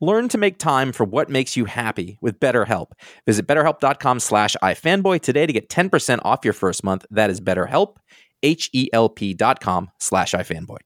[0.00, 2.92] Learn to make time for what makes you happy with BetterHelp.
[3.24, 7.06] Visit betterhelp.com slash ifanboy today to get 10% off your first month.
[7.10, 7.96] That is betterhelp,
[8.42, 10.78] H-E-L-P dot com slash ifanboy.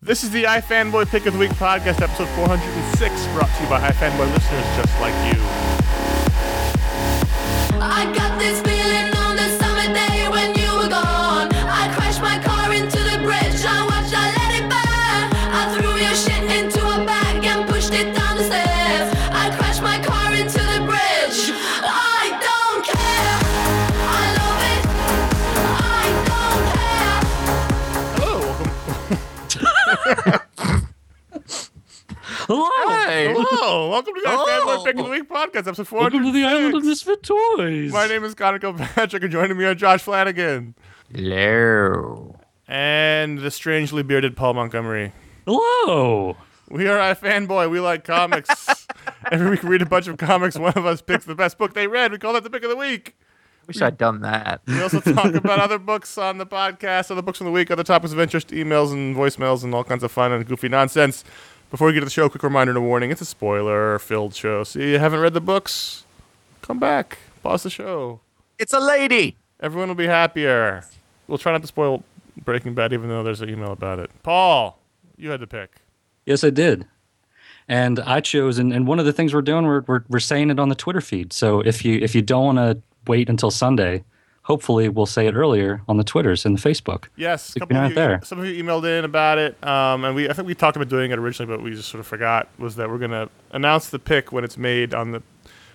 [0.00, 3.90] This is the iFanboy Pick of the Week podcast, episode 406, brought to you by
[3.90, 5.75] iFanboy listeners just like you.
[33.96, 34.82] Welcome to the oh.
[34.84, 36.18] Pick of the Week podcast, episode 400.
[36.18, 37.90] Welcome to the Island of Misfit Toys.
[37.90, 40.74] My name is Conor Kilpatrick, and joining me are Josh Flanagan.
[41.10, 42.38] Hello.
[42.68, 45.12] And the strangely bearded Paul Montgomery.
[45.46, 46.36] Hello.
[46.68, 47.70] We are iFanboy.
[47.70, 48.86] We like comics.
[49.32, 50.58] Every week we read a bunch of comics.
[50.58, 52.12] One of us picks the best book they read.
[52.12, 53.16] We call that the pick of the week.
[53.66, 54.60] Wish I'd done that.
[54.66, 57.82] We also talk about other books on the podcast, other books from the week, other
[57.82, 61.24] topics of interest, emails and voicemails, and all kinds of fun and goofy nonsense.
[61.70, 63.10] Before we get to the show, quick reminder and a warning.
[63.10, 64.62] It's a spoiler-filled show.
[64.62, 66.04] See, you haven't read the books?
[66.62, 67.18] Come back.
[67.42, 68.20] Pause the show.
[68.58, 69.36] It's a lady.
[69.60, 70.84] Everyone will be happier.
[71.26, 72.04] We'll try not to spoil
[72.44, 74.10] Breaking Bad, even though there's an email about it.
[74.22, 74.78] Paul,
[75.16, 75.76] you had to pick.
[76.24, 76.86] Yes, I did.
[77.68, 80.50] And I chose, and, and one of the things we're doing, we're, we're, we're saying
[80.50, 81.32] it on the Twitter feed.
[81.32, 84.04] So if you if you don't want to wait until Sunday,
[84.46, 87.06] hopefully we'll say it earlier on the Twitters and the Facebook.
[87.16, 88.20] Yes, a couple of you, there.
[88.22, 90.88] some of you emailed in about it, um, and we I think we talked about
[90.88, 92.48] doing it originally, but we just sort of forgot.
[92.58, 95.22] Was that we're going to announce the pick when it's made on the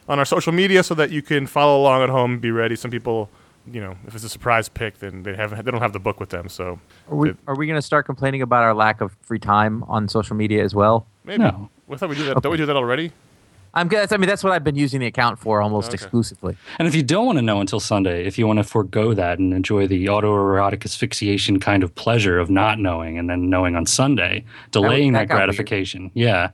[0.08, 2.76] on our social media so that you can follow along at home, and be ready.
[2.76, 3.30] Some people,
[3.70, 6.20] you know, if it's a surprise pick, then they have they don't have the book
[6.20, 6.48] with them.
[6.48, 9.84] So are we, are we going to start complaining about our lack of free time
[9.84, 11.08] on social media as well?
[11.26, 11.44] Maybe.
[11.44, 11.70] No.
[11.92, 12.38] I thought we do that.
[12.38, 12.40] Okay.
[12.42, 13.12] Don't we do that already?
[13.74, 14.12] I'm good.
[14.12, 15.94] I mean, that's what I've been using the account for almost okay.
[15.94, 16.58] exclusively.
[16.78, 19.40] And if you don't want to know until Sunday, if you want to forego that
[19.40, 23.86] and enjoy the autoerotic asphyxiation kind of pleasure of not knowing and then knowing on
[23.86, 26.12] Sunday, delaying that, that, that gratification, weird.
[26.16, 26.50] yeah,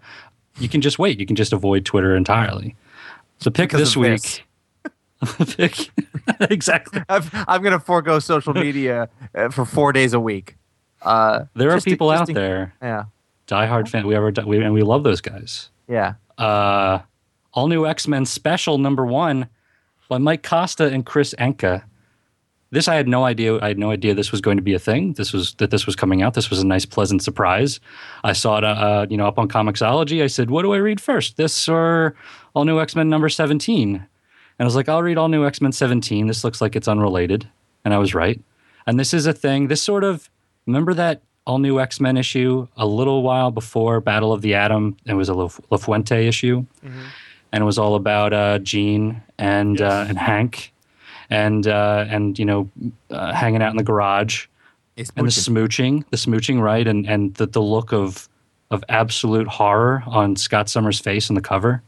[0.59, 1.19] you can just wait.
[1.19, 2.75] You can just avoid Twitter entirely.
[3.39, 4.43] So pick because this week.
[5.23, 5.55] This.
[5.55, 5.89] pick
[6.51, 7.01] exactly.
[7.09, 10.55] I'm, I'm going to forego social media uh, for four days a week.
[11.01, 12.75] Uh, there are people to, out to, there.
[12.79, 13.05] Yeah.
[13.47, 14.05] Diehard fan.
[14.05, 15.69] We ever we, and we love those guys.
[15.87, 16.99] Yeah uh,
[17.53, 19.47] all new X Men special number one
[20.09, 21.83] by Mike Costa and Kris Anka.
[22.69, 23.61] This I had no idea.
[23.61, 25.13] I had no idea this was going to be a thing.
[25.13, 26.33] This was that this was coming out.
[26.33, 27.79] This was a nice, pleasant surprise.
[28.23, 30.21] I saw it, uh, uh you know, up on Comixology.
[30.21, 31.37] I said, "What do I read first?
[31.37, 32.15] This or
[32.53, 33.95] All New X Men number 17?
[33.95, 34.05] And
[34.59, 36.27] I was like, "I'll read All New X Men 17.
[36.27, 37.47] This looks like it's unrelated."
[37.85, 38.41] And I was right.
[38.85, 39.67] And this is a thing.
[39.67, 40.29] This sort of
[40.65, 44.97] remember that all new X Men issue a little while before Battle of the Atom.
[45.05, 45.47] It was a La,
[45.77, 47.05] Fuente issue, mm-hmm.
[47.53, 49.91] and it was all about uh, Jean and yes.
[49.91, 50.73] uh, and Hank,
[51.29, 52.69] and uh, and you know
[53.09, 54.47] uh, hanging out in the garage,
[54.97, 58.27] and the smooching, the smooching, right, and and the, the look of
[58.69, 61.81] of absolute horror on Scott Summers' face on the cover.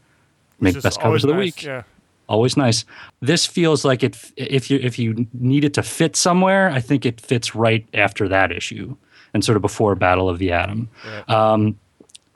[0.58, 1.62] Make best covers of the nice, week.
[1.62, 1.82] Yeah.
[2.28, 2.84] Always nice.
[3.20, 4.16] This feels like it.
[4.36, 8.26] If you if you need it to fit somewhere, I think it fits right after
[8.28, 8.96] that issue
[9.34, 10.88] and sort of before Battle of the Atom.
[11.28, 11.78] Um,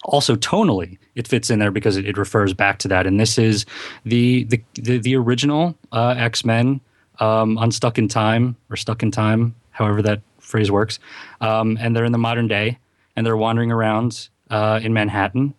[0.04, 3.06] also tonally it fits in there because it, it refers back to that.
[3.06, 3.66] And this is
[4.04, 6.80] the the the, the original uh, x-men
[7.20, 10.98] um, unstuck in time or stuck in time however that phrase works.
[11.40, 12.78] Um, and they're in the modern day
[13.16, 15.54] and they're wandering around uh, in manhattan.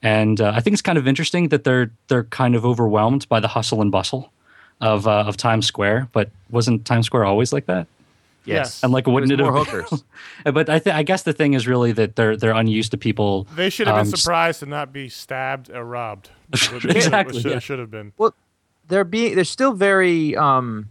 [0.00, 3.40] And uh, i think it's kind of interesting that they're they're kind of overwhelmed by
[3.40, 4.32] the hustle and bustle
[4.80, 7.88] of uh, of times square but wasn't times square always like that
[8.54, 8.82] Yes.
[8.82, 10.04] and like wouldn't it, it was more have hookers.
[10.44, 13.44] but I, th- I guess the thing is really that they're they're unused to people
[13.56, 16.30] They should have been Um, s- surprised to not be stabbed or robbed.
[16.84, 17.58] Exactly, Should, yeah.
[17.58, 18.12] should have been.
[18.18, 18.34] Well,
[18.88, 20.88] they're being they're still very um,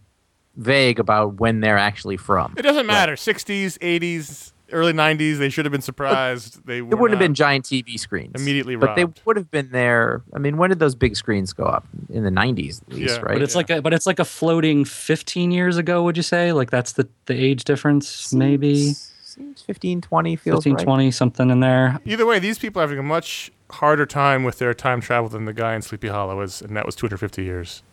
[0.55, 2.53] vague about when they're actually from.
[2.57, 3.13] It doesn't matter.
[3.15, 5.37] 60s, 80s, early 90s.
[5.37, 6.65] They should have been surprised.
[6.65, 10.21] They It wouldn't have been giant TV screens immediately but they would have been there.
[10.33, 11.85] I mean, when did those big screens go up?
[12.09, 13.21] In the '90s, at least, Yeah.
[13.21, 13.33] right?
[13.33, 13.59] But it's Yeah.
[13.59, 16.51] like a but it's like a floating 15 years ago, would you say?
[16.51, 18.93] Like that's the the age difference maybe
[19.23, 20.83] Seems 15, 20 feels 15 right.
[20.83, 21.99] 20 something in there.
[22.05, 25.45] Either way, these people are having a much harder time with their time travel than
[25.45, 27.83] the guy in Sleepy Hollow is, and that was 250 years.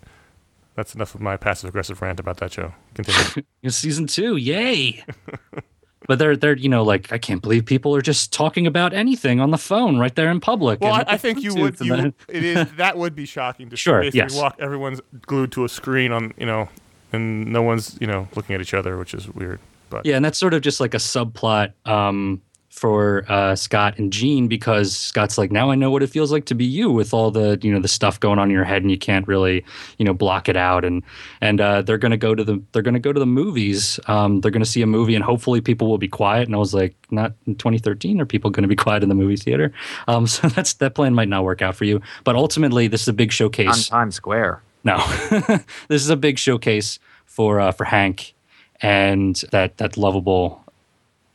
[0.74, 2.72] That's enough of my passive aggressive rant about that show.
[2.94, 3.46] Continue.
[3.62, 4.36] It's season 2.
[4.36, 5.04] Yay.
[6.06, 9.40] but they're they're you know like I can't believe people are just talking about anything
[9.40, 10.80] on the phone right there in public.
[10.80, 11.80] well, I, I think you would.
[11.80, 14.34] You, then- it is that would be shocking to Sure, yes.
[14.36, 14.56] walk.
[14.58, 16.68] Everyone's glued to a screen on you know,
[17.12, 19.60] and no one's you know looking at each other, which is weird.
[19.90, 22.40] But Yeah, and that's sort of just like a subplot um,
[22.74, 26.44] for uh, Scott and Jean because Scott's like, now I know what it feels like
[26.46, 28.82] to be you with all the you know the stuff going on in your head
[28.82, 29.64] and you can't really
[29.96, 31.04] you know block it out and
[31.40, 34.00] and uh, they're gonna go to the they're gonna go to the movies.
[34.08, 36.48] Um, they're gonna see a movie and hopefully people will be quiet.
[36.48, 39.36] And I was like, not in 2013 are people gonna be quiet in the movie
[39.36, 39.72] theater?
[40.08, 42.02] Um, so that's that plan might not work out for you.
[42.24, 43.88] But ultimately, this is a big on showcase.
[43.88, 44.62] Times Square.
[44.82, 44.98] No,
[45.88, 48.34] this is a big showcase for uh, for Hank
[48.80, 50.64] and that that lovable,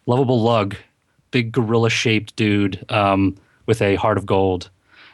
[0.06, 0.76] lovable lug,
[1.32, 3.36] big gorilla shaped dude um,
[3.66, 4.70] with a heart of gold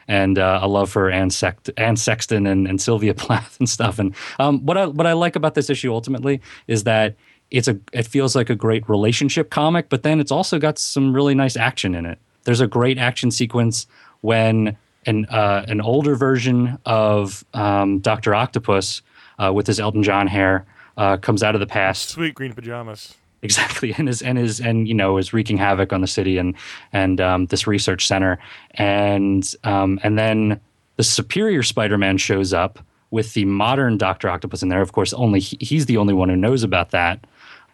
[0.08, 4.00] and uh, a love for Anne, Sext- Anne Sexton and, and Sylvia Plath and stuff.
[4.00, 7.16] And um, what I what I like about this issue ultimately is that
[7.52, 11.14] it's a it feels like a great relationship comic, but then it's also got some
[11.14, 12.20] really nice action in it.
[12.44, 13.88] There's a great action sequence
[14.22, 19.02] when an uh, an older version of um, Doctor Octopus
[19.40, 20.66] uh, with his Elton John hair
[20.98, 23.16] uh, comes out of the past sweet green pajamas.
[23.42, 23.94] Exactly.
[23.98, 26.56] And is and is and you know is wreaking havoc on the city and
[26.92, 28.40] and um, this research center.
[28.72, 30.60] And um, and then
[30.98, 32.80] the superior spider-man shows up
[33.12, 34.82] with the modern dr octopus in there.
[34.82, 37.26] Of course only he, he's the only one who knows about that.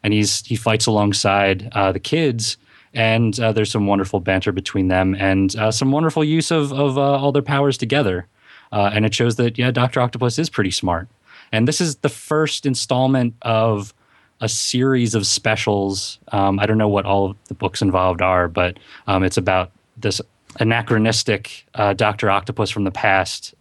[0.03, 2.57] And he's he fights alongside uh, the kids.
[2.93, 6.97] And uh, there's some wonderful banter between them and uh, some wonderful use of of
[6.97, 8.27] uh, all their powers together.
[8.71, 11.07] Uh, and it shows that yeah dr octopus is pretty smart.
[11.51, 13.93] And this is the first installment of
[14.41, 16.19] a series of specials.
[16.31, 18.77] Um, I don't know what all of the books involved are, but
[19.07, 20.19] um, it's about this
[20.59, 23.53] anachronistic uh, Doctor Octopus from the past,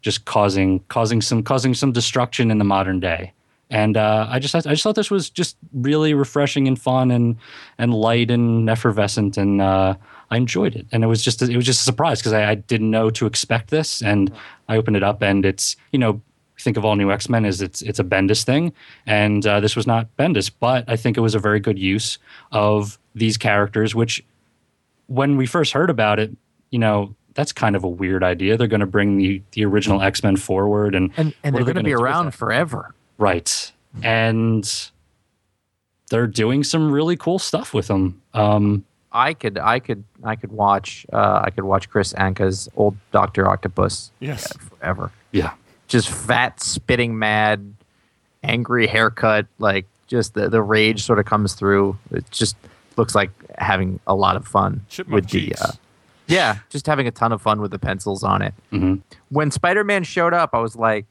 [0.00, 3.32] just causing causing some causing some destruction in the modern day.
[3.68, 7.36] And uh, I just I just thought this was just really refreshing and fun and
[7.76, 9.94] and light and effervescent, and uh,
[10.30, 10.86] I enjoyed it.
[10.92, 13.26] And it was just it was just a surprise because I, I didn't know to
[13.26, 14.32] expect this, and
[14.68, 16.20] I opened it up, and it's you know
[16.62, 18.72] think of all new X Men is it's it's a Bendis thing,
[19.06, 22.18] and uh, this was not Bendis, but I think it was a very good use
[22.52, 23.94] of these characters.
[23.94, 24.24] Which,
[25.06, 26.30] when we first heard about it,
[26.70, 28.56] you know, that's kind of a weird idea.
[28.56, 31.76] They're going to bring the the original X Men forward, and And and they're going
[31.76, 32.94] to be gonna do with around forever.
[33.18, 33.72] right,
[34.02, 34.90] and
[36.10, 38.20] they're doing some really cool stuff with them.
[38.34, 42.96] Um, I could I could I could watch uh, I could watch Kris Anka's old
[43.12, 44.52] Doctor Octopus Yes.
[44.56, 45.10] forever.
[45.32, 45.52] yeah,
[45.90, 47.74] Just fat, spitting mad,
[48.42, 49.46] angry haircut.
[49.58, 51.98] Like just the the rage sort of comes through.
[52.12, 52.56] It just
[52.96, 55.60] looks like having a lot of fun Chipmunk with the cheeks.
[55.60, 55.72] uh,
[56.26, 58.54] yeah, just having a ton of fun with the pencils on it.
[58.70, 58.94] hmm
[59.30, 61.06] When Spider Man showed up, I was like,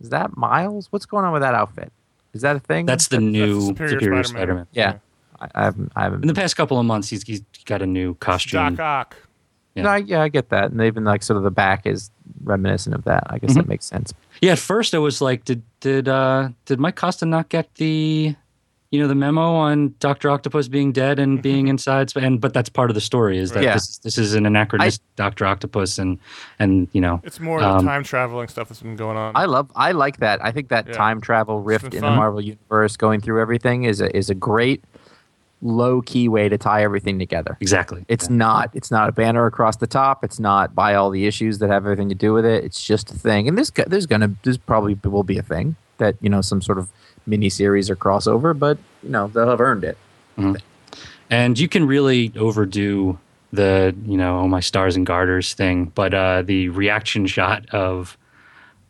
[0.00, 0.88] "Is that Miles?
[0.90, 1.92] What's going on with that outfit?
[2.32, 4.66] Is that a thing?" that's the That's new the Superior, Spider-Man.
[4.72, 4.96] yeah.
[5.40, 5.92] I, I haven't.
[5.96, 6.22] I haven't.
[6.22, 8.76] In the past couple of months, he's he's got a new costume.
[8.76, 9.16] Doc Ock.
[9.74, 9.82] Yeah.
[9.84, 10.70] No, I, yeah, I get that.
[10.72, 12.10] And even like sort of the back is
[12.42, 13.24] reminiscent of that.
[13.30, 14.12] I guess that makes sense.
[14.40, 18.34] Yeah, at first I was like, did did uh did Mike Costa not get the
[18.90, 22.10] you know the memo on Doctor Octopus being dead and being inside?
[22.10, 23.74] Sp- And but that's part of the story is that Yeah.
[23.74, 26.18] this this is an anachronistic Doctor Octopus and
[26.58, 29.32] and you know It's more Um, the time traveling stuff that's been going on.
[29.36, 29.70] I love.
[29.76, 30.44] I like that.
[30.44, 30.94] I think that Yeah.
[30.94, 32.16] time travel rift been in the.
[32.16, 34.82] Marvel universe, going through everything, is a is a great
[35.62, 37.56] low key way to tie everything together.
[37.60, 38.04] exactly.
[38.08, 38.70] It's not.
[38.74, 40.24] It's not a banner across the top.
[40.24, 42.64] It's not by all the issues that have everything to do with it.
[42.64, 43.48] It's just a thing.
[43.48, 46.78] And this there's gonna there's probably will be a thing that you know some sort
[46.78, 46.88] of
[47.26, 49.98] mini series or crossover, but you know they'll have earned it.
[51.30, 53.18] and you can really overdo
[53.52, 58.16] the you know oh my stars and garters thing, but uh, the reaction shot of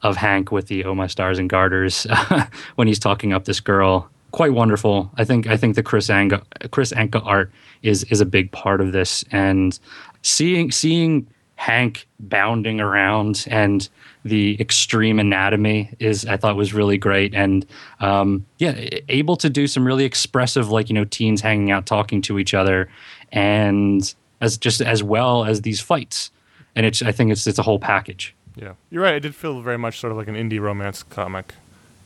[0.03, 2.07] of Hank with the oh my stars and garters
[2.77, 5.11] when he's talking up this girl quite wonderful.
[5.17, 7.51] I think I think the Kris Anka Kris Anka art
[7.83, 9.79] is is a big part of this, and
[10.23, 13.87] seeing seeing Hank bounding around and
[14.25, 17.67] the extreme anatomy is I thought was really great, and
[18.01, 22.23] um, yeah, able to do some really expressive like you know teens hanging out talking
[22.23, 22.89] to each other,
[23.33, 26.31] and as just as well as these fights,
[26.75, 28.35] and it's I think it's it's a whole package.
[28.57, 29.15] Yeah, you're right.
[29.15, 31.55] It did feel very much sort of like an indie romance comic,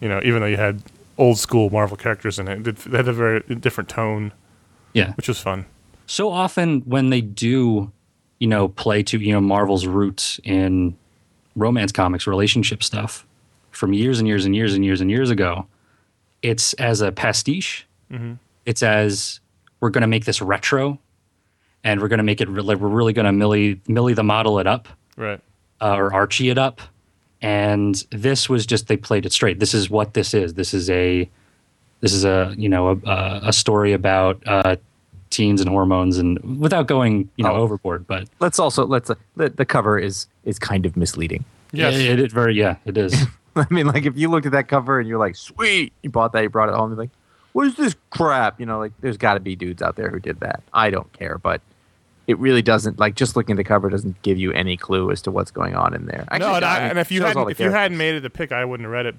[0.01, 0.83] you know, even though you had
[1.19, 2.67] old school Marvel characters in it.
[2.67, 4.33] It had a very different tone.
[4.93, 5.67] Yeah, which was fun.
[6.07, 7.91] So often when they do,
[8.39, 10.97] you know, play to you know Marvel's roots in
[11.57, 13.27] romance comics, relationship stuff
[13.71, 15.67] from years and years and years and years and years ago,
[16.43, 17.87] it's as a pastiche.
[18.11, 18.35] Mm-hmm.
[18.67, 19.41] It's as
[19.81, 20.99] we're going to make this retro,
[21.83, 24.59] and we're going to make it like we're really going to Millie Millie the model
[24.59, 25.41] it up, right,
[25.81, 26.81] uh, or Archie it up
[27.43, 29.61] and this was just they played it straight.
[29.61, 30.55] This is what this is.
[30.55, 31.29] This is a
[32.01, 34.77] this is a you know a, a story about uh,
[35.31, 37.63] teens and hormones and without going you know oh.
[37.63, 38.07] overboard.
[38.07, 41.45] But let's also let's uh, the, the cover is is kind of misleading.
[41.73, 43.27] Yes, it, it, very yeah it is.
[43.57, 46.33] I mean, like if you looked at that cover and you're like, sweet, you bought
[46.33, 47.11] that, you brought it home, you're like,
[47.53, 48.59] what is this crap?
[48.59, 50.63] You know, like there's got to be dudes out there who did that.
[50.73, 51.61] I don't care, but
[52.27, 55.21] it really doesn't like just looking at the cover doesn't give you any clue as
[55.23, 56.25] to what's going on in there.
[56.31, 58.53] Actually, no, and, I, and if you hadn't if you hadn't made it a pick,
[58.53, 59.17] I wouldn't have read it.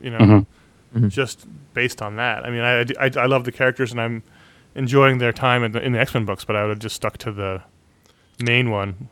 [0.00, 0.98] You know, mm-hmm.
[0.98, 1.08] mm-hmm.
[1.08, 2.44] just based on that.
[2.44, 4.22] I mean, I, I, I love the characters and I'm
[4.74, 6.96] enjoying their time in the, in the X Men books, but I would have just
[6.96, 7.62] stuck to the
[8.40, 9.08] main one.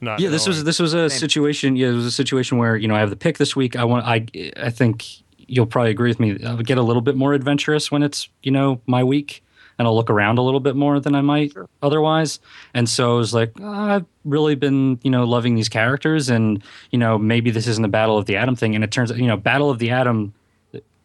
[0.00, 1.18] Not yeah, this was this was a Same.
[1.18, 1.76] situation.
[1.76, 3.76] Yeah, it was a situation where you know I have the pick this week.
[3.76, 4.26] I want I
[4.56, 5.06] I think
[5.38, 6.38] you'll probably agree with me.
[6.44, 9.42] I would get a little bit more adventurous when it's you know my week
[9.78, 11.68] and I'll look around a little bit more than I might sure.
[11.82, 12.40] otherwise.
[12.74, 16.62] And so I was like, oh, I've really been, you know, loving these characters, and
[16.90, 18.74] you know, maybe this isn't a Battle of the Atom thing.
[18.74, 20.34] And it turns out, you know, Battle of the Atom,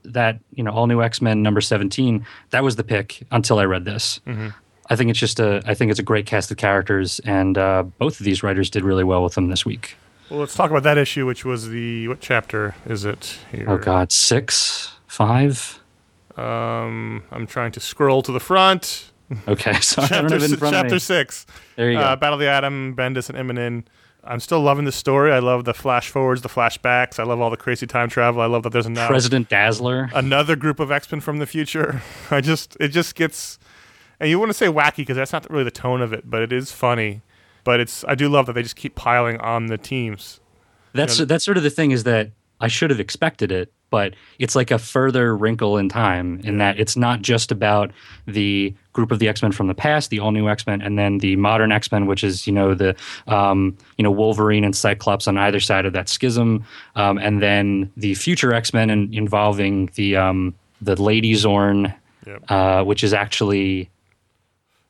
[0.04, 3.66] that you know, all new X Men number seventeen, that was the pick until I
[3.66, 4.20] read this.
[4.26, 4.50] Mm-hmm.
[4.90, 7.84] I think it's just a, I think it's a great cast of characters, and uh,
[7.84, 9.96] both of these writers did really well with them this week.
[10.30, 13.38] Well, let's talk about that issue, which was the what chapter is it?
[13.52, 13.66] Here?
[13.70, 15.81] Oh God, six, five.
[16.38, 19.12] Um, I'm trying to scroll to the front.
[19.48, 21.46] Okay, so chapter, chapter six.
[21.76, 22.20] There you uh, go.
[22.20, 23.86] Battle of the Atom, Bendis and Immonen.
[24.24, 25.32] I'm still loving the story.
[25.32, 27.18] I love the flash forwards, the flashbacks.
[27.20, 28.42] I love all the crazy time travel.
[28.42, 32.02] I love that there's now President Dazzler, another group of X Men from the future.
[32.32, 33.58] I just it just gets,
[34.20, 36.42] and you want to say wacky because that's not really the tone of it, but
[36.42, 37.22] it is funny.
[37.64, 40.40] But it's I do love that they just keep piling on the teams.
[40.94, 43.74] That's you know, that's sort of the thing is that I should have expected it
[43.92, 47.92] but it's like a further wrinkle in time in that it's not just about
[48.26, 50.98] the group of the X Men from the past, the all new X Men, and
[50.98, 52.96] then the modern X Men, which is you know the
[53.28, 57.92] um, you know Wolverine and Cyclops on either side of that schism, um, and then
[57.96, 61.94] the future X Men involving the um, the Lady Xorn,
[62.26, 62.50] yep.
[62.50, 63.90] uh, which is actually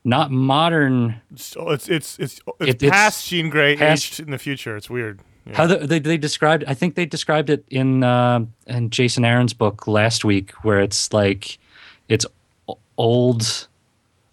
[0.03, 1.19] not modern.
[1.33, 4.77] It's it's it's it's, it's it, past Jean Grey, past, aged in the future.
[4.77, 5.19] It's weird.
[5.45, 5.57] Yeah.
[5.57, 9.53] How the, they they described I think they described it in uh, in Jason Aaron's
[9.53, 11.57] book last week where it's like
[12.07, 12.25] it's
[12.97, 13.67] old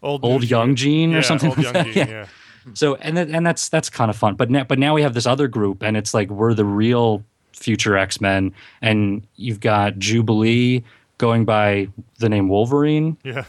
[0.02, 1.86] old, old young Jean or something like that.
[1.94, 2.08] yeah.
[2.08, 2.26] yeah.
[2.74, 4.34] So and th- and that's that's kind of fun.
[4.34, 7.24] But now but now we have this other group and it's like we're the real
[7.52, 10.84] future X-Men and you've got Jubilee
[11.16, 11.88] going by
[12.18, 13.16] the name Wolverine.
[13.24, 13.44] Yeah.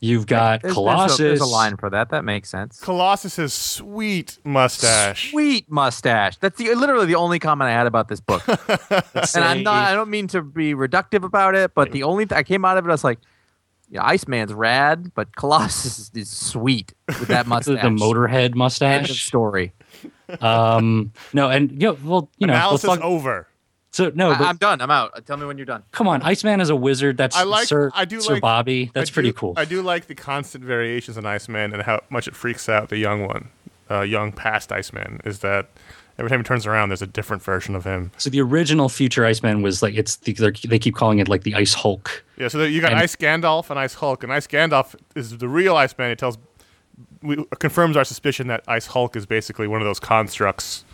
[0.00, 1.18] You've got there's, Colossus.
[1.18, 2.10] There's a, there's a, line for that.
[2.10, 2.80] That makes sense.
[2.80, 5.32] Colossus's sweet mustache.
[5.32, 6.36] Sweet mustache.
[6.38, 8.46] That's the, literally the only comment I had about this book.
[8.48, 9.90] and I'm not.
[9.90, 12.78] I don't mean to be reductive about it, but the only th- I came out
[12.78, 13.18] of it, I was like,
[13.90, 17.82] yeah, Iceman's rad, but Colossus is, is sweet with that mustache.
[17.82, 18.98] the Motorhead mustache.
[18.98, 19.72] End of story.
[20.40, 23.48] Um, no, and you know, well, you know, analysis talk, over.
[23.90, 24.80] So no, I, am done.
[24.80, 25.24] I'm out.
[25.26, 25.82] Tell me when you're done.
[25.92, 27.16] Come on, Iceman is a wizard.
[27.16, 27.66] That's I like.
[27.66, 28.90] Sir, I do Sir like Bobby.
[28.92, 29.54] That's do, pretty cool.
[29.56, 32.98] I do like the constant variations in Iceman and how much it freaks out the
[32.98, 33.48] young one,
[33.90, 35.20] uh, young past Iceman.
[35.24, 35.68] Is that
[36.18, 38.10] every time he turns around, there's a different version of him.
[38.18, 40.34] So the original future Iceman was like it's the,
[40.68, 42.24] they keep calling it like the Ice Hulk.
[42.36, 42.48] Yeah.
[42.48, 45.76] So you got and, Ice Gandalf and Ice Hulk, and Ice Gandalf is the real
[45.76, 46.10] Iceman.
[46.10, 46.36] It tells
[47.22, 50.84] we confirms our suspicion that Ice Hulk is basically one of those constructs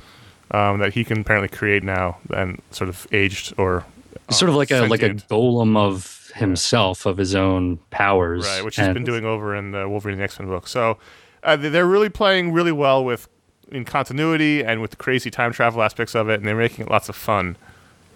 [0.51, 3.85] um, that he can apparently create now and sort of aged or
[4.29, 4.89] uh, sort of like sentient.
[4.89, 8.65] a like a golem of himself of his own powers, right?
[8.65, 10.69] Which he's been doing over in the Wolverine X Men book.
[10.69, 10.99] So
[11.43, 13.29] uh, they're really playing really well with
[13.71, 16.91] in continuity and with the crazy time travel aspects of it, and they're making it
[16.91, 17.57] lots of fun.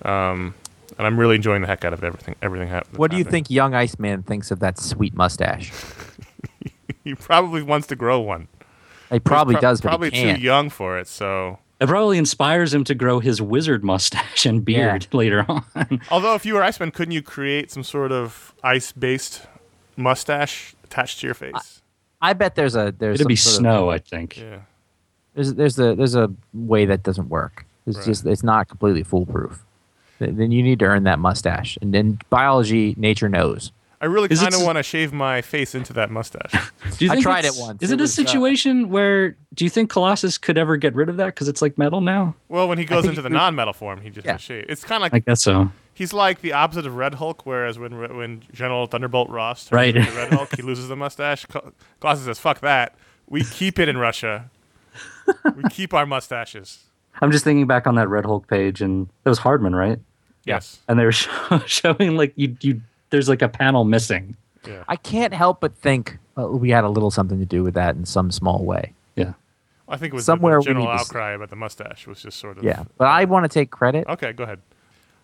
[0.03, 0.55] Um,
[0.97, 2.35] and I'm really enjoying the heck out of everything.
[2.43, 2.69] Everything.
[2.69, 5.73] Ha- what do you think Young Iceman thinks of that sweet mustache?
[7.05, 8.49] he probably wants to grow one.
[9.11, 10.41] He probably Pro- does, but probably he too can't.
[10.41, 11.07] young for it.
[11.07, 16.01] So, It probably inspires him to grow his wizard mustache and beard later on.
[16.11, 19.43] although if you were Iceman, couldn't you create some sort of ice-based
[19.97, 21.83] mustache attached to your face?
[22.21, 24.39] I bet there's a there's It'd some be sort of- snow, I think.
[24.39, 24.61] yeah.
[25.35, 27.65] there's there's a there's a way that doesn't work.
[27.87, 28.07] It's Right.
[28.07, 29.65] just it's not completely foolproof.
[30.19, 33.71] Then you need to earn that mustache, and then biology, nature knows.
[34.01, 36.53] I really kind of want to shave my face into that mustache.
[36.99, 37.83] Do you I tried it once.
[37.83, 40.95] Is It it, a was, uh, situation where do you think Colossus could ever get
[40.95, 42.35] rid of that because it's like metal now?
[42.49, 44.37] well, when he goes into the he- non-metal form, he just Yeah.
[44.37, 44.67] shave.
[44.69, 45.71] It's kind of like I guess so.
[45.95, 49.97] he's like the opposite of Red Hulk, whereas when when General Thunderbolt Ross turns Right.
[49.97, 51.45] into Red Hulk, he loses the mustache.
[52.01, 52.95] Colossus says, "Fuck that.
[53.29, 54.49] We keep it in Russia.
[55.57, 56.85] we keep our mustaches."
[57.21, 59.99] I'm just thinking back on that Red Hulk page, and it was Hardman, right?
[60.45, 60.79] Yes.
[60.89, 64.37] And they were show, showing like you you there's like a panel missing.
[64.67, 64.85] Yeah.
[64.89, 67.97] I can't help but think uh, we had a little something to do with that
[67.97, 68.93] in some small way.
[69.17, 69.33] Yeah.
[69.89, 72.07] I think it was Somewhere the we general need to s- outcry about the mustache
[72.07, 74.07] was just sort of Yeah, but I want to take credit.
[74.07, 74.61] Okay, go ahead.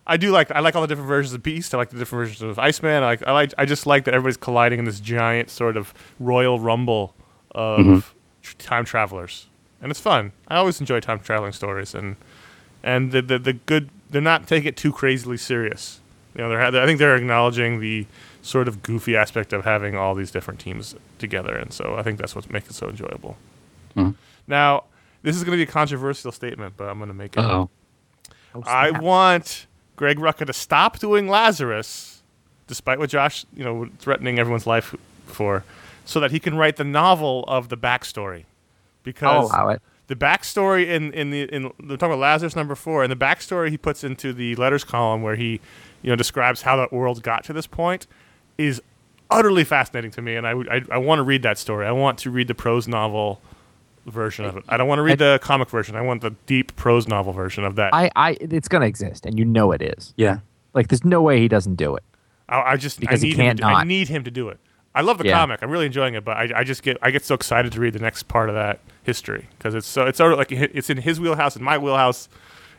[0.07, 1.75] I do like I like all the different versions of Beast.
[1.75, 3.03] I like the different versions of Iceman.
[3.03, 5.93] I like I like I just like that everybody's colliding in this giant sort of
[6.21, 7.15] royal rumble
[7.53, 9.47] of tr- time travelers,
[9.81, 10.33] and it's fun.
[10.49, 12.17] I always enjoy time traveling stories, and
[12.83, 16.01] and the the, the good they're not taking it too crazily serious.
[16.35, 18.07] You know, they're I think they're acknowledging the
[18.43, 22.19] sort of goofy aspect of having all these different teams together, and so I think
[22.19, 23.37] that's what makes it so enjoyable.
[23.97, 24.15] Mhm.
[24.47, 24.85] Now,
[25.23, 27.41] this is going to be a controversial statement, but I'm going to make it.
[27.41, 27.71] Oh.
[28.67, 32.23] I want Greg Rucka to stop doing Lazarus,
[32.67, 34.95] despite what Josh, you know, threatening everyone's life
[35.27, 35.65] for,
[36.05, 38.41] so that he can write the novel of the backstory.
[38.41, 39.83] I'll Because it.
[40.09, 43.71] the backstory in in the in they're talking about Lazarus number four, and the backstory
[43.71, 45.61] he puts into the letters column where he,
[46.05, 48.07] you know, describes how that world got to this point,
[48.59, 48.81] is
[49.31, 51.87] utterly fascinating to me, and I I, I want to read that story.
[51.87, 53.41] I want to read the prose novel
[54.07, 54.65] version of it.
[54.69, 55.97] I don't want to read the comic version.
[55.97, 57.95] I want the deep prose novel version of that.
[57.95, 60.13] I, I, it's gonna exist, and you know it is.
[60.17, 60.39] Yeah.
[60.75, 62.03] Like, there's no way he doesn't do it.
[62.49, 64.59] I, I just Because I need him can't to, I need him to do it.
[64.95, 65.39] I love the Yeah.
[65.39, 65.61] comic.
[65.63, 67.95] I'm really enjoying it, but I, I just get I get so excited to read
[67.95, 70.99] the next part of that history because it's so it's sort of like it's in
[70.99, 72.29] his wheelhouse and my wheelhouse.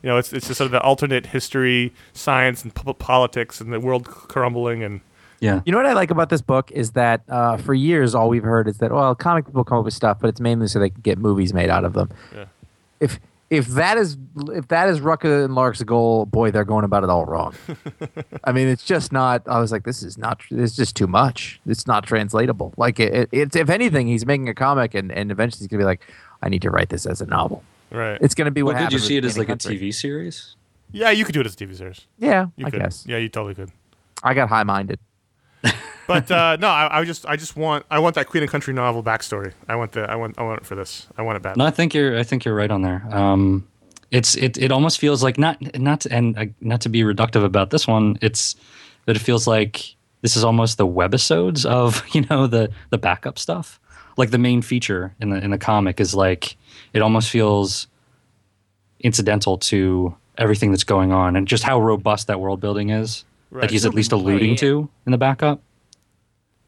[0.06, 3.74] You know, it's it's just sort of the alternate history, science, and po- politics, and
[3.74, 5.02] the world crumbling and
[5.40, 5.62] Yeah.
[5.66, 8.44] You know what I like about this book is that uh, for years all we've
[8.44, 10.92] heard is that well, comic people come up with stuff, but it's mainly so they
[10.92, 12.12] can get movies made out of them.
[12.36, 12.46] Yeah.
[13.00, 14.16] If if that is
[14.50, 17.56] if that is Rucka and Lark's goal, boy, they're going about it all wrong.
[18.44, 19.42] I mean, it's just not.
[19.48, 20.40] I was like, this is not.
[20.52, 21.60] It's just too much.
[21.66, 22.76] It's not translatable.
[22.78, 25.82] Like it, it, it's if anything, he's making a comic, and and eventually he's gonna
[25.82, 26.02] be like,
[26.44, 27.64] I need to write this as a novel.
[27.96, 28.20] Right.
[28.22, 29.58] It's gonna be what Well, could you see it as King like a.
[29.58, 30.56] TV series?
[30.92, 32.06] yeah, you could do it as a TV series.
[32.18, 32.80] Yeah, You I could.
[32.82, 33.06] guess.
[33.08, 33.72] Yeah, you totally could.
[34.24, 35.00] I got high minded.
[36.08, 38.76] But uh, no, I, I just I just want I want that Queen and Country
[38.76, 39.54] novel backstory.
[39.68, 41.08] I want the I want I want it for this.
[41.18, 41.58] I want it bad.
[41.58, 42.16] No, I think you're.
[42.20, 43.04] I think you're right on there.
[43.10, 43.68] Um,
[44.12, 44.56] it's it.
[44.60, 47.88] It almost feels like not not to, and uh, not to be reductive about this
[47.88, 48.20] one.
[48.22, 48.56] It's
[49.08, 53.40] that it feels like this is almost the webisodes of you know the the backup
[53.40, 53.80] stuff.
[54.18, 56.56] Like the main feature in the in the comic is like
[56.94, 57.88] it almost feels
[59.00, 63.26] incidental to everything that's going on and just how robust that world building is.
[63.52, 63.62] Right.
[63.62, 64.56] That he's at least alluding Yeah.
[64.58, 65.62] to in the backup.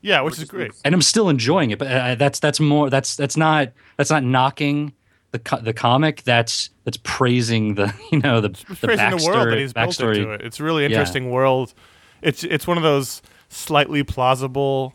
[0.01, 0.71] yeah, which is great.
[0.85, 1.79] and I'm still enjoying it.
[1.79, 4.93] But uh, that's that's more that's that's not that's not knocking
[5.31, 6.23] the co- the comic.
[6.23, 9.19] That's that's praising the you know the It's the praising backstory.
[9.19, 10.17] the world that he's built backstory.
[10.17, 10.41] into it.
[10.41, 10.89] It's a really Yeah.
[10.89, 11.73] interesting world.
[12.21, 14.93] It's it's one of those slightly plausible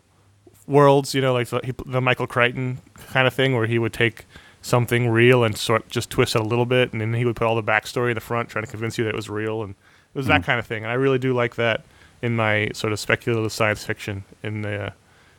[0.72, 2.78] worlds, you know, like the, the Michael Crichton
[3.12, 4.24] kind of thing, where he would take
[4.62, 7.46] something real and sort just twist it a little bit, and then he would put
[7.46, 9.74] all the backstory in the front, trying to convince you that it was real, and
[10.14, 10.32] it was Hmm.
[10.32, 10.82] that kind of thing.
[10.84, 11.84] And I really do like that
[12.22, 14.24] in my sort of speculative science fiction.
[14.42, 14.90] In the, uh,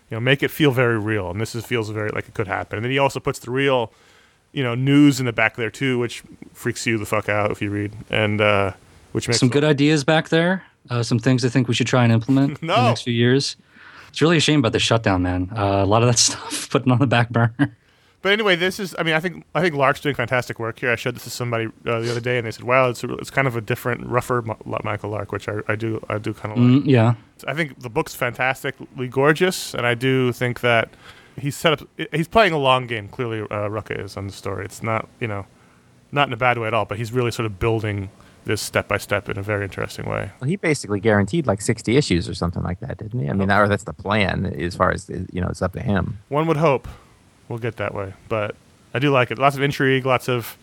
[0.10, 2.48] you know, make it feel very real, and this is, feels very like it could
[2.48, 2.78] happen.
[2.78, 3.92] And then he also puts the real
[4.52, 6.22] you know news in the back there too, which
[6.54, 8.72] freaks you the fuck out if you read, and uh,
[9.14, 10.64] which makes Some good ideas back there.
[10.90, 13.56] Uh, some things I think we should try and implement in the next few years.
[14.14, 15.50] It's really a shame about the shutdown, man.
[15.58, 17.76] Uh, a lot of that stuff putting on the back burner.
[18.22, 18.94] But anyway, this is.
[19.00, 20.92] I mean, I think I think Lark's doing fantastic work here.
[20.92, 23.12] I showed this to somebody uh, the other day, and they said, "Wow, it's a,
[23.16, 24.44] it's kind of a different, rougher
[24.84, 26.84] Michael Lark," which I, I do I do kind of like.
[26.84, 27.16] Mm, yeah,
[27.48, 30.90] I think the book's fantastically gorgeous, and I do think that
[31.36, 31.88] he's set up.
[32.14, 33.08] He's playing a long game.
[33.08, 34.64] Clearly, uh, Rucka is on the story.
[34.64, 35.48] It's not you know,
[36.12, 36.86] not in a bad way at all.
[36.86, 38.12] But he's really sort of building
[38.46, 40.32] this step by step in a very interesting way.
[40.40, 43.30] Well, he basically guaranteed like 60 issues or something like that, didn't he?
[43.30, 46.20] I mean, or that's the plan as far as, you know, it's up to him.
[46.30, 46.88] One would hope
[47.48, 48.56] we'll get that way, but
[48.94, 49.38] I do like it.
[49.40, 50.58] Lots of intrigue, lots of,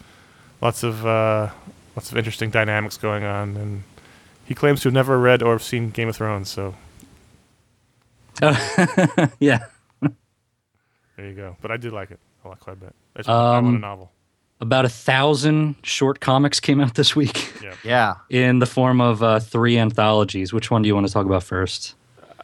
[0.60, 1.50] lots of, uh,
[1.96, 3.82] lots of interesting dynamics going on, and
[4.44, 6.48] he claims to have never read or seen Game of Thrones.
[6.50, 6.74] So
[8.42, 9.64] yeah.
[10.00, 11.56] there you go.
[11.60, 12.18] But I do like it.
[12.44, 12.94] I like quite a bit.
[13.16, 14.10] It's, I want a Um, novel.
[14.60, 17.74] About a thousand short comics came out this week Yeah.
[17.84, 18.14] Yeah.
[18.28, 20.52] in the form of uh, three anthologies.
[20.52, 21.94] Which one do you want to talk about first?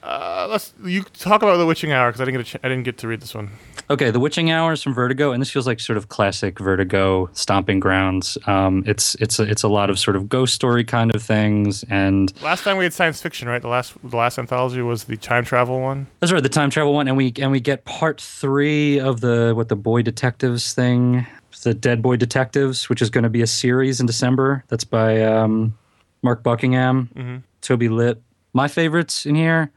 [0.02, 2.68] Uh, let's you talk about the Witching Hour because I didn't get a ch- I
[2.68, 3.50] didn't get to read this one.
[3.90, 7.28] Okay, The Witching Hour is from Vertigo, and this feels like sort of classic Vertigo
[7.32, 8.38] stomping grounds.
[8.46, 11.82] Um, it's it's a, it's a lot of sort of ghost story kind of things,
[11.90, 13.60] and Last time we had science fiction, right?
[13.60, 16.06] The last the last anthology was the time travel one.
[16.20, 19.54] that's right, the time travel one, and we and we get part three of the
[19.56, 21.26] what the boy detectives thing,
[21.62, 24.64] the Dead Boy Detectives, which is going to be a series in December.
[24.68, 25.76] That's by um,
[26.22, 27.42] Mark Buckingham, Mhm.
[27.60, 28.20] Toby Litt.
[28.52, 29.70] My favorites in here.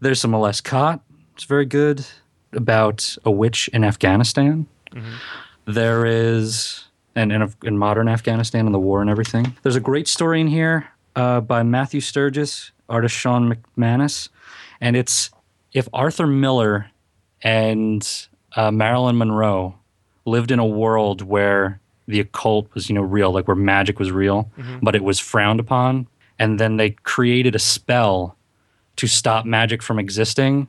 [0.00, 1.00] There's some Molest Cott.
[1.34, 2.06] It's very good
[2.52, 4.66] about a witch in Afghanistan.
[5.66, 6.84] There is,
[7.14, 9.56] and in, in modern Afghanistan and the war and everything.
[9.62, 14.28] There's a great story in here uh, by Matthew Sturges, artist Shawn McManus,
[14.80, 15.30] and it's
[15.72, 16.90] if Arthur Miller
[17.42, 18.06] and
[18.56, 19.76] uh, Marilyn Monroe
[20.30, 24.10] lived in a world where the occult was, you know, real, like where magic was
[24.10, 24.50] real,
[24.82, 26.06] but it was frowned upon,
[26.38, 28.36] and then they created a spell
[28.96, 30.68] to stop magic from existing,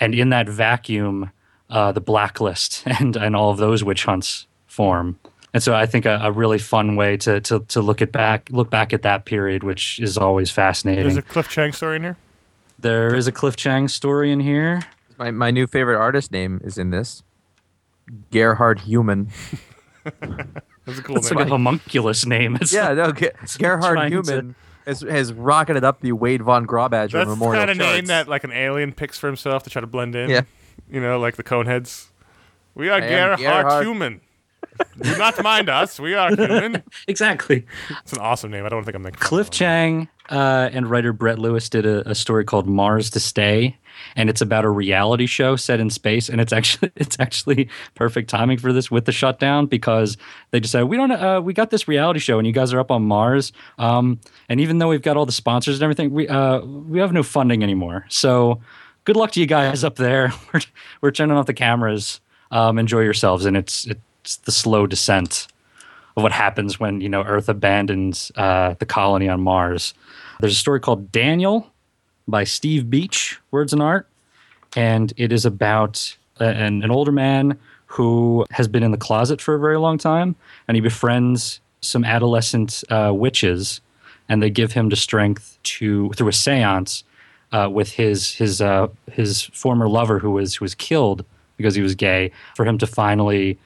[0.00, 1.30] and in that vacuum,
[1.70, 5.18] uh, the blacklist and and all of those witch hunts form.
[5.52, 8.48] And so I think a, a really fun way to, to to look at back
[8.50, 11.04] look back at that period, which is always fascinating.
[11.04, 12.16] There's a Cliff Chiang story in here.
[12.78, 14.82] there is a Cliff Chiang story in here.
[15.16, 17.22] My, my new favorite artist name is in this.
[18.30, 19.28] Gerhard Human.
[20.84, 21.38] That's a cool It's name.
[21.38, 22.56] like a homunculus name.
[22.60, 24.54] It's Yeah, no, Ge- Gerhard trying to- Human
[24.86, 28.28] has, has rocketed up the Wade von Grawbadger That's the Memorial kind of name that
[28.28, 30.28] like an alien picks for himself to try to blend in.
[30.28, 30.42] Yeah.
[30.90, 32.08] You know, like the Coneheads.
[32.74, 34.20] We are Gerhard, Gerhard- Human.
[35.00, 35.98] Do not mind us.
[35.98, 36.82] We are human.
[37.08, 37.66] exactly.
[38.02, 38.64] It's an awesome name.
[38.64, 39.52] I don't think I'm making fun of Cliff him.
[39.52, 43.76] Chiang uh, and writer Brett Lewis did a, a story called Mars to Stay,
[44.16, 46.28] and it's about a reality show set in space.
[46.28, 50.16] And it's actually it's actually perfect timing for this with the shutdown because
[50.50, 52.90] they decided we don't uh, we got this reality show and you guys are up
[52.90, 53.52] on Mars.
[53.78, 57.12] Um, and even though we've got all the sponsors and everything, we uh, we have
[57.12, 58.06] no funding anymore.
[58.08, 58.60] So
[59.04, 60.32] good luck to you guys up there.
[60.52, 60.60] We're
[61.00, 62.20] we're turning off the cameras.
[62.50, 64.00] Um, enjoy yourselves, and it's it's
[64.44, 65.46] the slow descent
[66.16, 69.94] of what happens when you know Earth abandons uh, the colony on Mars.
[70.40, 71.70] There's a story called Daniel
[72.26, 74.08] by Steve Beach, Words and Art,
[74.76, 79.54] and it is about an, an older man who has been in the closet for
[79.54, 80.34] a very long time,
[80.66, 83.80] and he befriends some adolescent uh, witches,
[84.28, 87.02] and they give him the strength to through a séance
[87.52, 91.24] uh, with his his uh, his former lover who was who was killed
[91.56, 93.58] because he was gay, for him to finally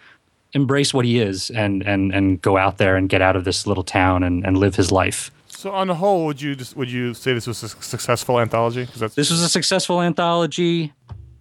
[0.54, 3.66] embrace what he is and and and go out there and get out of this
[3.66, 5.30] little town and, and live his life.
[5.46, 8.84] So on the whole, would you just would you say this was a successful anthology?
[8.84, 10.92] Because that's This was a successful anthology.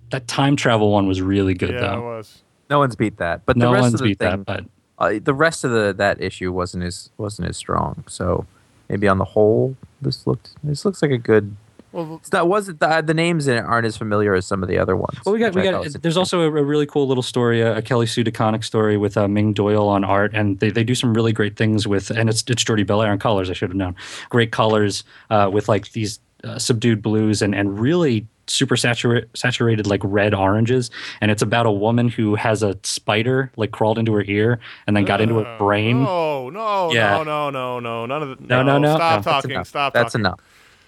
[0.10, 2.02] That time travel one was really good yeah, it though.
[2.02, 2.42] was.
[2.70, 3.46] No one's beat that.
[3.46, 4.66] But No the rest one's of the beat thing, that, but
[4.98, 8.04] uh, the rest of the that issue wasn't as wasn't as strong.
[8.08, 8.46] So
[8.90, 11.56] maybe on the whole, this looked this looks like a good.
[11.92, 14.70] Well, It's not wasn't the, the names in it aren't as familiar as some of
[14.70, 15.18] the other ones.
[15.26, 16.02] Well, we got we I got.
[16.02, 19.18] There's also a, a really cool little story, a, a Kelly Sue DeConnick story with
[19.18, 22.10] uh, Ming Doyle on art, and they, they do some really great things with.
[22.12, 23.50] And it's it's Jordie Bellaire on colors.
[23.50, 23.96] I should have known.
[24.30, 29.88] Great colors uh, with like these uh, subdued blues and and really super saturated saturated
[29.88, 30.90] like red oranges.
[31.22, 34.96] And it's about a woman who has a spider like crawled into her ear and
[34.96, 36.04] then got into her uh, brain.
[36.04, 37.18] No, no, Yeah.
[37.18, 38.46] no, no, no, no, none of the.
[38.48, 39.32] No, no, no, Stop no.
[39.32, 39.52] Talking.
[39.52, 39.68] enough.
[39.68, 40.22] Stop That's talking.
[40.26, 40.40] enough.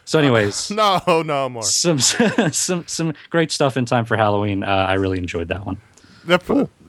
[0.10, 0.72] So, anyways.
[0.80, 1.62] No, no more.
[1.62, 2.00] Some
[2.52, 4.64] some some great stuff in time for Halloween.
[4.64, 5.78] Uh, I really enjoyed that one.
[6.26, 6.40] The,